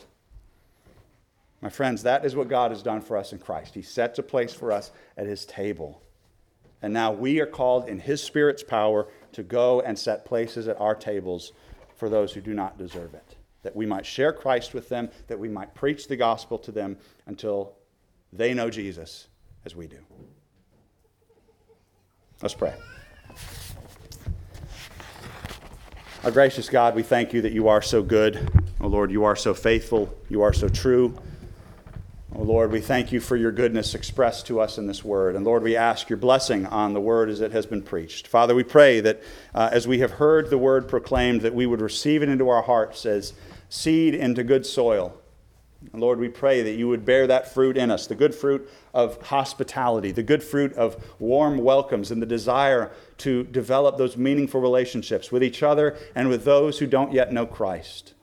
My 1.62 1.70
friends, 1.70 2.04
that 2.04 2.26
is 2.26 2.36
what 2.36 2.48
God 2.48 2.72
has 2.72 2.84
done 2.84 3.02
for 3.02 3.18
us 3.18 3.34
in 3.34 3.40
Christ. 3.40 3.74
He 3.74 3.82
sets 3.82 4.20
a 4.20 4.24
place 4.24 4.54
for 4.54 4.72
us 4.72 4.92
at 5.18 5.26
his 5.26 5.46
table. 5.46 6.02
And 6.82 6.94
now 6.94 7.12
we 7.12 7.40
are 7.40 7.48
called 7.48 7.90
in 7.90 8.00
his 8.00 8.22
Spirit's 8.22 8.64
power 8.64 9.08
to 9.34 9.44
go 9.44 9.82
and 9.82 9.98
set 9.98 10.26
places 10.26 10.68
at 10.68 10.80
our 10.80 10.96
tables 10.96 11.52
for 11.96 12.10
those 12.10 12.34
who 12.34 12.42
do 12.42 12.54
not 12.54 12.78
deserve 12.78 13.14
it. 13.16 13.37
That 13.64 13.76
we 13.76 13.86
might 13.86 14.06
share 14.06 14.32
Christ 14.32 14.74
with 14.74 14.90
them, 14.90 15.10
that 15.28 15.40
we 15.40 15.50
might 15.50 15.74
preach 15.74 16.08
the 16.08 16.16
gospel 16.16 16.58
to 16.60 16.72
them 16.72 16.98
until 17.26 17.74
they 18.32 18.54
know 18.54 18.70
Jesus 18.70 19.28
as 19.66 19.76
we 19.76 19.88
do. 19.88 20.00
Let's 22.42 22.54
pray. 22.54 22.74
Our 26.24 26.32
gracious 26.32 26.70
God, 26.70 26.96
we 26.96 27.04
thank 27.04 27.34
you 27.34 27.42
that 27.42 27.52
you 27.52 27.68
are 27.68 27.82
so 27.82 28.04
good. 28.04 28.50
Oh 28.80 28.88
Lord, 28.88 29.12
you 29.12 29.24
are 29.24 29.36
so 29.36 29.54
faithful. 29.54 30.16
You 30.30 30.42
are 30.42 30.54
so 30.54 30.68
true. 30.68 31.18
Oh 32.40 32.44
Lord, 32.44 32.72
we 32.72 32.82
thank 32.82 33.12
you 33.12 33.20
for 33.20 33.36
your 33.36 33.52
goodness 33.52 33.96
expressed 33.96 34.46
to 34.46 34.60
us 34.60 34.78
in 34.78 34.86
this 34.86 35.04
word. 35.04 35.36
And 35.36 35.44
Lord, 35.44 35.64
we 35.64 35.76
ask 35.76 36.08
your 36.08 36.18
blessing 36.18 36.68
on 36.68 36.94
the 36.94 37.02
word 37.02 37.30
as 37.30 37.42
it 37.42 37.52
has 37.52 37.66
been 37.66 37.82
preached. 37.82 38.28
Father, 38.28 38.54
we 38.54 38.64
pray 38.64 39.00
that 39.00 39.24
uh, 39.56 39.70
as 39.72 39.88
we 39.88 40.00
have 40.00 40.12
heard 40.12 40.52
the 40.52 40.58
word 40.60 40.88
proclaimed, 40.88 41.42
that 41.42 41.56
we 41.56 41.66
would 41.66 41.82
receive 41.82 42.22
it 42.22 42.30
into 42.30 42.48
our 42.48 42.62
hearts 42.62 43.08
as 43.08 43.34
seed 43.70 44.14
into 44.14 44.44
good 44.44 44.68
soil 44.68 45.20
and 45.94 46.02
Lord, 46.02 46.20
we 46.20 46.28
pray 46.28 46.64
that 46.64 46.74
you 46.74 46.88
would 46.88 47.06
bear 47.06 47.28
that 47.28 47.54
fruit 47.54 47.78
in 47.78 47.92
us 47.92 48.08
the 48.08 48.16
good 48.16 48.34
fruit 48.34 48.70
of 48.94 49.22
hospitality, 49.22 50.12
the 50.12 50.24
good 50.24 50.44
fruit 50.44 50.74
of 50.74 50.98
warm 51.20 51.60
welcomes, 51.60 52.12
and 52.12 52.22
the 52.22 52.26
desire 52.26 52.92
to 53.20 53.44
develop 53.44 53.98
those 53.98 54.18
meaningful 54.18 54.60
relationships 54.60 55.32
with 55.32 55.44
each 55.44 55.62
other 55.62 55.98
and 56.16 56.30
with 56.30 56.46
those 56.46 56.80
who 56.80 56.88
don't 56.88 57.14
yet 57.14 57.32
know 57.32 57.46
Christ. 57.46 58.14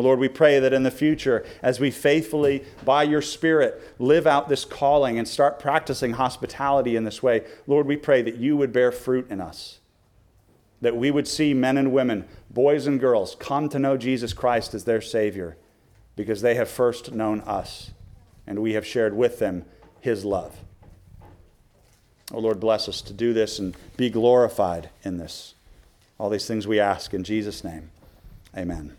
Lord, 0.00 0.18
we 0.18 0.28
pray 0.28 0.58
that 0.58 0.72
in 0.72 0.84
the 0.84 0.90
future, 0.90 1.44
as 1.60 1.78
we 1.78 1.90
faithfully, 1.90 2.64
by 2.84 3.02
your 3.02 3.20
Spirit, 3.20 3.94
live 3.98 4.26
out 4.26 4.48
this 4.48 4.64
calling 4.64 5.18
and 5.18 5.28
start 5.28 5.58
practicing 5.58 6.12
hospitality 6.12 6.96
in 6.96 7.04
this 7.04 7.22
way, 7.22 7.44
Lord, 7.66 7.86
we 7.86 7.96
pray 7.96 8.22
that 8.22 8.36
you 8.36 8.56
would 8.56 8.72
bear 8.72 8.90
fruit 8.90 9.30
in 9.30 9.40
us. 9.40 9.80
That 10.80 10.96
we 10.96 11.10
would 11.10 11.28
see 11.28 11.52
men 11.52 11.76
and 11.76 11.92
women, 11.92 12.26
boys 12.50 12.86
and 12.86 12.98
girls, 12.98 13.36
come 13.38 13.68
to 13.68 13.78
know 13.78 13.96
Jesus 13.98 14.32
Christ 14.32 14.72
as 14.72 14.84
their 14.84 15.02
Savior 15.02 15.56
because 16.16 16.40
they 16.40 16.54
have 16.54 16.70
first 16.70 17.12
known 17.12 17.40
us 17.42 17.90
and 18.46 18.60
we 18.60 18.72
have 18.72 18.86
shared 18.86 19.14
with 19.14 19.38
them 19.38 19.64
his 20.00 20.24
love. 20.24 20.58
Oh 22.32 22.40
Lord, 22.40 22.60
bless 22.60 22.88
us 22.88 23.02
to 23.02 23.12
do 23.12 23.32
this 23.32 23.58
and 23.58 23.76
be 23.96 24.10
glorified 24.10 24.88
in 25.04 25.18
this. 25.18 25.54
All 26.18 26.30
these 26.30 26.46
things 26.46 26.66
we 26.66 26.80
ask 26.80 27.12
in 27.14 27.24
Jesus' 27.24 27.62
name. 27.62 27.90
Amen. 28.56 28.96